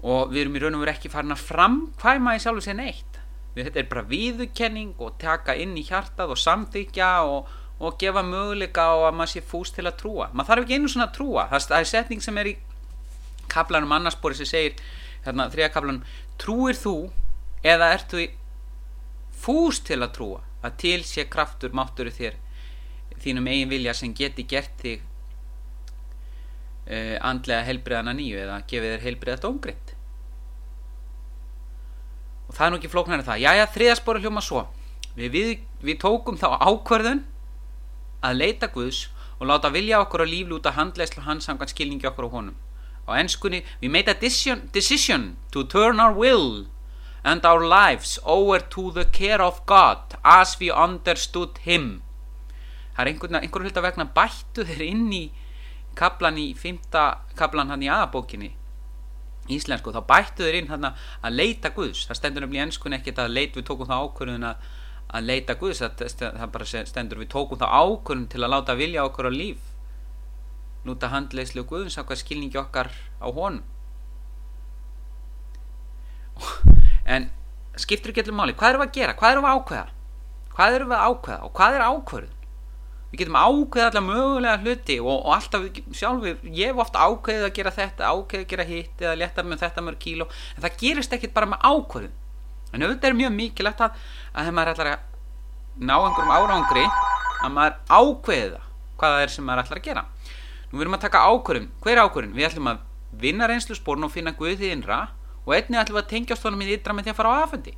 og 0.01 0.31
við 0.33 0.42
erum 0.42 0.57
í 0.57 0.62
raun 0.62 0.77
og 0.79 0.85
veru 0.85 0.94
ekki 0.94 1.12
farin 1.12 1.35
að 1.37 1.42
framkvæma 1.44 2.37
í 2.37 2.40
sjálfu 2.40 2.64
sér 2.64 2.79
neitt. 2.79 3.18
Við, 3.55 3.66
þetta 3.66 3.81
er 3.83 3.88
bara 3.90 4.07
viðukenning 4.09 5.03
og 5.03 5.18
taka 5.20 5.57
inn 5.59 5.75
í 5.77 5.85
hjartað 5.85 6.33
og 6.33 6.40
samþykja 6.40 7.11
og 7.29 7.51
og 7.81 7.96
gefa 7.96 8.20
möguleika 8.23 8.85
á 8.92 9.09
að 9.09 9.14
maður 9.16 9.33
sé 9.33 9.40
fúst 9.40 9.75
til 9.77 9.87
að 9.88 9.96
trúa. 10.03 10.27
Maður 10.37 10.49
þarf 10.51 10.64
ekki 10.66 10.77
einu 10.77 10.88
svona 10.92 11.07
að 11.09 11.14
trúa. 11.16 11.46
Það 11.49 11.77
er 11.79 11.88
setning 11.88 12.20
sem 12.20 12.38
er 12.40 12.51
í 12.51 12.57
kaplanum 13.49 13.94
annarspori 13.96 14.37
sem 14.37 14.49
segir 14.49 14.83
hérna 15.25 15.49
þrija 15.53 15.70
kaplanum 15.73 16.03
trúir 16.40 16.77
þú 16.77 16.94
eða 17.64 17.88
ertu 17.96 18.27
fúst 19.40 19.87
til 19.88 20.03
að 20.03 20.12
trúa? 20.18 20.42
Að 20.61 20.77
til 20.83 20.99
sé 21.09 21.25
kraftur 21.33 21.73
máttur 21.73 22.12
þér 22.12 22.37
þínum 23.20 23.49
eigin 23.49 23.73
vilja 23.73 23.94
sem 23.96 24.12
geti 24.16 24.44
gert 24.49 24.77
þig 24.81 25.01
uh, 26.90 27.16
andlega 27.31 27.66
helbriðana 27.68 28.14
nýju 28.18 28.42
eða 28.44 28.61
gefið 28.70 28.94
þér 28.94 29.07
helbriðast 29.07 29.48
ógrind 29.48 29.94
og 32.50 32.57
það 32.57 32.66
er 32.66 32.72
nú 32.74 32.81
ekki 32.81 32.92
flóknar 32.92 33.22
en 33.22 33.29
það 33.31 33.42
já 33.46 33.50
já 33.57 33.64
þriðaspori 33.76 34.24
hljóma 34.24 34.44
svo 34.44 34.66
við, 35.16 35.31
við, 35.35 35.55
við 35.87 36.00
tókum 36.03 36.38
þá 36.40 36.59
ákverðun 36.59 37.24
að 38.26 38.40
leita 38.42 38.68
Guðs 38.72 39.07
og 39.40 39.48
láta 39.48 39.70
vilja 39.72 40.03
okkur 40.05 40.24
að 40.24 40.35
líflúta 40.35 40.74
handleislu 40.76 41.24
hans 41.24 41.48
samkvæmt 41.48 41.72
skilningi 41.72 42.09
okkur 42.11 42.29
á 42.29 42.35
honum. 42.35 42.57
Á 43.09 43.16
ennskunni, 43.16 43.64
we 43.81 43.88
made 43.88 44.11
a 44.11 44.14
decision, 44.14 44.68
decision 44.72 45.37
to 45.50 45.64
turn 45.64 45.98
our 45.98 46.12
will 46.12 46.68
and 47.24 47.44
our 47.44 47.64
lives 47.64 48.18
over 48.24 48.61
to 48.61 48.90
the 48.92 49.05
care 49.05 49.40
of 49.42 49.64
God 49.66 50.16
as 50.22 50.59
we 50.61 50.70
understood 50.70 51.57
him. 51.64 52.03
Það 52.94 53.00
er 53.00 53.12
einhvern, 53.12 53.40
einhver 53.40 53.64
hlut 53.64 53.81
að 53.81 53.87
vegna 53.88 54.07
bættu 54.14 54.66
þeir 54.68 54.85
inn 54.85 55.09
í 55.09 55.24
kaplan 56.00 56.40
í 56.40 56.50
fymta 56.56 57.04
kaplan 57.38 57.70
hann 57.72 57.84
í 57.84 57.92
aðabókinni 57.92 58.54
íslensku, 59.50 59.92
þá 59.94 60.02
bættu 60.06 60.46
þeir 60.46 60.60
inn 60.60 60.70
hann 60.70 60.90
að 60.90 61.34
leita 61.34 61.72
Guðs. 61.74 62.04
Það 62.08 62.18
stendur 62.20 62.46
um 62.46 62.54
í 62.54 62.60
ennskunni 62.62 62.98
ekkert 63.00 63.18
að 63.24 63.34
leit, 63.34 63.56
við 63.56 63.66
tókum 63.66 63.88
það 63.88 64.04
ákvörðun 64.06 64.46
að 64.50 64.68
að 65.10 65.26
leita 65.26 65.56
Guðs 65.58 65.82
það, 65.82 66.04
það 66.20 66.50
bara 66.54 66.84
stendur 66.86 67.18
við 67.18 67.30
tókum 67.32 67.58
það 67.58 67.74
ákvörðum 67.74 68.28
til 68.30 68.42
að 68.44 68.52
láta 68.52 68.76
vilja 68.78 69.06
okkur 69.08 69.26
á 69.26 69.32
líf 69.34 69.64
núta 70.86 71.10
handleyslu 71.10 71.64
Guðs 71.66 71.98
á 71.98 72.06
hvað 72.06 72.22
skilningi 72.22 72.60
okkar 72.60 72.92
á 73.18 73.26
honum. 73.26 73.64
En 77.04 77.26
skiptur 77.80 78.12
ekki 78.12 78.22
allir 78.22 78.36
máli 78.38 78.54
hvað 78.54 78.74
erum 78.74 78.84
við 78.84 78.90
að 78.90 78.98
gera, 79.00 79.16
hvað 79.18 79.34
erum 79.34 79.46
við 79.46 79.50
að 79.50 79.58
ákveða? 79.58 79.86
Hvað 80.54 80.76
erum 80.76 80.92
við 80.92 81.00
að 81.00 81.10
ákveða 81.10 81.48
og 81.48 81.52
hvað 81.58 81.76
er 81.76 81.84
ákvörðun 81.88 82.39
við 83.11 83.23
getum 83.23 83.38
ákveða 83.40 83.90
allar 83.90 84.07
mögulega 84.07 84.57
hluti 84.62 84.96
og, 85.03 85.12
og 85.27 85.35
alltaf 85.35 85.66
sjálf 85.99 86.27
ég 86.46 86.70
hef 86.70 86.83
ofta 86.85 87.07
ákveðið 87.11 87.46
að 87.49 87.55
gera 87.59 87.75
þetta 87.75 88.11
ákveðið 88.14 88.44
að 88.44 88.51
gera 88.53 88.66
hitt 88.68 89.05
eða 89.05 89.18
leta 89.18 89.44
með 89.46 89.62
þetta 89.64 89.87
mörg 89.87 90.03
kíló 90.05 90.27
en 90.31 90.64
það 90.64 90.77
gerist 90.85 91.16
ekkit 91.16 91.35
bara 91.35 91.51
með 91.51 91.64
ákveðun 91.66 92.18
en 92.70 92.87
auðvitað 92.87 93.09
er 93.11 93.18
mjög 93.18 93.33
mikilvægt 93.37 93.85
að 93.87 93.96
að 94.31 94.44
þegar 94.44 94.57
maður 94.59 94.73
ætlar 94.75 94.92
að 94.92 95.09
ná 95.81 95.96
einhverjum 95.96 96.35
árangri 96.37 96.85
að 97.40 97.55
maður 97.57 97.77
ákveða 97.88 98.62
hvað 99.01 99.14
það 99.16 99.25
er 99.25 99.33
sem 99.33 99.46
maður 99.49 99.64
ætlar 99.64 99.81
að 99.81 99.87
gera. 99.88 100.05
Nú 100.70 100.79
við 100.79 100.85
erum 100.85 100.96
að 100.99 101.05
taka 101.07 101.23
ákvörðun. 101.27 101.68
Hver 101.81 101.96
er 101.96 102.03
ákvörðun? 102.05 102.35
við 102.37 102.46
ætlum 102.51 102.70
að 102.70 102.83
vinna 103.20 103.49
reynslu 103.51 103.75
spórn 103.75 104.07
og 104.07 104.12
finna 104.14 104.35
Guð 104.37 104.59
því 104.61 104.75
innra 104.75 105.01
og 105.46 105.55
einnig 105.57 105.81
ætlum 105.81 106.01
að 106.01 106.11
tengjast 106.12 106.44
honum 106.46 106.62
í 106.62 106.75
ytra 106.77 106.94
með 106.94 107.09
því 107.09 107.14
að 107.14 107.18
fara 107.18 107.33
á 107.35 107.42
afhendi 107.46 107.75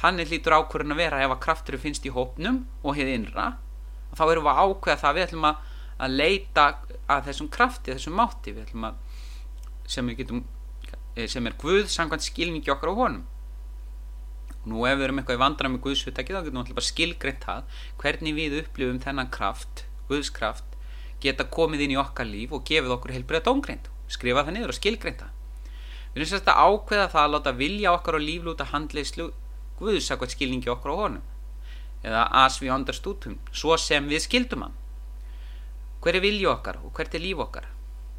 þannig 0.00 0.30
hlýtur 0.30 0.56
ákvörðun 0.56 0.94
að 0.94 1.02
vera 1.02 1.24
ef 1.24 1.34
að 1.34 1.42
krafturinn 1.44 1.82
finnst 1.82 2.06
í 2.08 2.12
hópnum 2.14 2.62
og 2.82 2.96
hér 2.96 3.10
innra 3.12 3.50
og 4.10 4.18
þá 4.18 4.24
erum 4.26 4.46
við 4.46 4.52
að 4.52 4.62
ákveða 4.64 5.00
það. 5.02 5.16
Við 5.16 5.26
ætlum 5.26 5.48
að, 5.50 5.66
að 6.00 6.14
leita 6.20 6.64
að 7.10 7.26
þessum 7.28 7.50
krafti, 7.52 7.92
þessum 7.94 8.16
mátti. 8.18 8.54
Við 8.56 8.64
ætlum 8.66 8.86
að 8.88 9.18
sem, 9.90 10.14
getum, 10.18 10.40
eh, 11.14 11.28
sem 11.30 11.46
er 11.46 11.58
Guð 11.60 11.90
samkvæmt 11.92 12.26
skilningi 12.26 12.72
okkar 12.72 12.92
á 12.92 13.00
honum. 13.00 13.26
Nú 14.68 14.84
ef 14.84 14.98
við 14.98 15.06
erum 15.06 15.20
eitthvað 15.20 15.38
í 15.38 15.44
vandra 15.44 15.70
með 15.72 15.84
Guðsvitaki 15.86 16.34
þá 16.34 16.42
getum 16.44 16.58
við 16.60 16.64
alltaf 16.66 16.88
skilgreitt 16.88 17.44
það 17.46 17.78
hvernig 18.02 18.36
við 18.36 18.58
upplifum 18.60 19.00
þennan 19.00 19.30
kraft 19.32 19.86
Guðskraft 20.10 20.76
geta 21.20 21.46
komið 21.48 21.86
inn 21.86 21.94
í 21.94 22.00
okkar 22.00 22.28
líf 22.28 22.52
og 22.52 22.66
gefið 22.68 22.96
okkur 22.96 23.14
heilbriða 23.16 23.46
dómgreind. 23.48 23.88
Skrifa 24.10 24.44
það 24.44 24.56
niður 24.58 24.74
og 24.74 24.76
skilgreinda 24.76 25.30
við 26.10 26.24
erum 26.24 26.30
sérst 26.32 26.48
að 26.50 26.60
ákveða 26.66 27.06
það 27.12 27.22
að 27.22 27.32
láta 27.34 27.52
vilja 27.54 27.92
okkar 27.94 28.16
og 28.18 28.24
líflúta 28.24 28.66
handleyslu 28.72 29.28
Guðsakvært 29.80 30.36
skilningi 30.36 30.70
okkar 30.72 30.92
á 30.92 30.96
honum. 31.00 31.24
Eða 32.04 32.26
as 32.44 32.60
við 32.60 32.74
understútum 32.76 33.38
svo 33.52 33.76
sem 33.80 34.06
við 34.08 34.24
skildum 34.26 34.66
hann. 34.66 34.76
Hver 36.00 36.16
er 36.16 36.24
vilja 36.24 36.54
okkar 36.54 36.80
og 36.84 36.94
hvert 36.96 37.16
er 37.16 37.24
líf 37.24 37.40
okkar? 37.40 37.66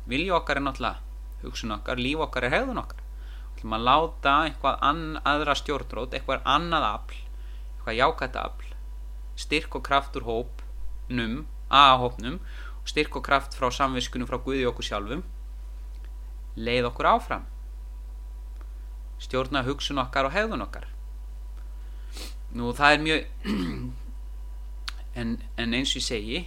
Vilja 0.09 0.35
okkar 0.37 0.59
er 0.59 0.65
náttúrulega 0.65 1.45
hugsun 1.45 1.73
okkar, 1.77 1.97
líf 1.97 2.21
okkar 2.25 2.45
er 2.45 2.55
hegðun 2.57 2.81
okkar. 2.81 2.99
Við 3.01 3.61
ætlum 3.61 3.77
að 3.77 3.87
láta 3.87 4.35
eitthvað 4.47 4.83
aðra 5.31 5.55
stjórnrót, 5.57 6.13
eitthvað 6.13 6.45
annað 6.49 6.87
afl 6.89 7.17
eitthvað 7.81 7.97
jákætt 7.97 8.37
afl 8.37 8.71
styrk 9.41 9.75
og 9.75 9.83
kraft 9.85 10.17
úr 10.19 10.25
hópnum 10.27 11.45
aðhópnum 11.73 12.39
og 12.81 12.89
styrk 12.89 13.15
og 13.17 13.25
kraft 13.25 13.55
frá 13.57 13.71
samviskunum 13.73 14.29
frá 14.29 14.37
Guði 14.41 14.67
okkur 14.69 14.85
sjálfum. 14.85 15.21
Leið 16.57 16.89
okkur 16.89 17.09
áfram. 17.13 17.45
Stjórna 19.21 19.63
hugsun 19.65 20.01
okkar 20.01 20.27
og 20.27 20.35
hegðun 20.35 20.65
okkar 20.65 20.89
nú 22.57 22.71
það 22.75 22.95
er 22.95 23.05
mjög 23.05 23.21
en, 25.19 25.37
en 25.57 25.77
eins 25.77 25.93
og 25.93 26.01
ég 26.01 26.07
segi 26.07 26.41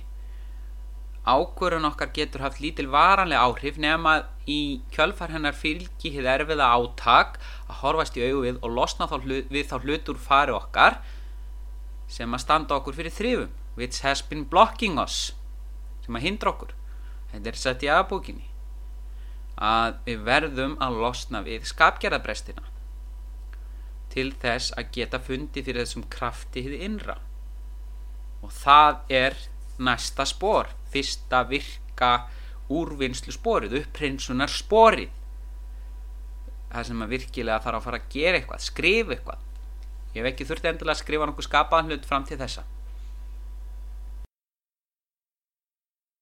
ákvörðun 1.24 1.88
okkar 1.88 2.10
getur 2.12 2.44
haft 2.44 2.60
lítil 2.60 2.90
varanlega 2.92 3.44
áhrif 3.48 3.78
nema 3.80 4.18
í 4.50 4.80
kjölfar 4.92 5.32
hennar 5.32 5.56
fylgi 5.56 6.12
hið 6.12 6.28
erfiða 6.34 6.68
átak 6.76 7.38
að 7.64 7.78
horfast 7.80 8.18
í 8.20 8.26
auðu 8.26 8.42
við 8.44 8.58
og 8.60 8.74
losna 8.76 9.08
þá 9.08 9.16
hlut, 9.22 9.48
við 9.48 9.70
þá 9.70 9.76
hlutur 9.80 10.20
fari 10.20 10.52
okkar 10.52 10.98
sem 12.12 12.36
að 12.36 12.44
standa 12.44 12.76
okkur 12.76 12.98
fyrir 12.98 13.14
þrifum. 13.14 13.54
Which 13.74 14.04
has 14.04 14.20
been 14.22 14.44
blocking 14.46 15.00
us 15.00 15.32
sem 16.04 16.14
að 16.14 16.28
hindra 16.28 16.52
okkur. 16.52 16.74
Þetta 17.32 17.50
er 17.50 17.58
sett 17.58 17.82
í 17.82 17.90
aðbúkinni 17.90 18.52
að 19.54 19.96
við 20.04 20.22
verðum 20.28 20.76
að 20.82 21.00
losna 21.00 21.40
við 21.46 21.64
skapgerðabrestina 21.70 22.68
til 24.14 24.30
þess 24.42 24.74
að 24.78 24.90
geta 24.94 25.20
fundið 25.22 25.68
fyrir 25.68 25.84
þessum 25.84 26.06
krafti 26.12 26.62
hið 26.64 26.84
innra. 26.86 27.18
Og 28.44 28.52
það 28.54 29.14
er 29.22 29.36
næsta 29.82 30.26
spór 30.28 30.70
fyrsta 30.92 31.42
virka 31.50 32.12
úrvinnslu 32.72 33.34
spórið 33.34 33.80
upprinsunar 33.82 34.52
spórið 34.52 35.10
það 36.70 36.86
sem 36.88 37.02
að 37.04 37.12
virkilega 37.14 37.62
þarf 37.62 37.78
að 37.78 37.84
fara 37.88 37.98
að 38.00 38.14
gera 38.14 38.38
eitthvað 38.38 38.62
skrifa 38.64 39.14
eitthvað. 39.14 39.42
Ég 40.14 40.22
hef 40.22 40.30
ekki 40.30 40.46
þurft 40.48 40.70
endilega 40.70 40.94
að 40.94 41.02
skrifa 41.02 41.28
nokkuð 41.28 41.48
skapaðan 41.48 41.90
hlut 41.90 42.08
fram 42.08 42.26
til 42.26 42.38
þessa 42.38 42.64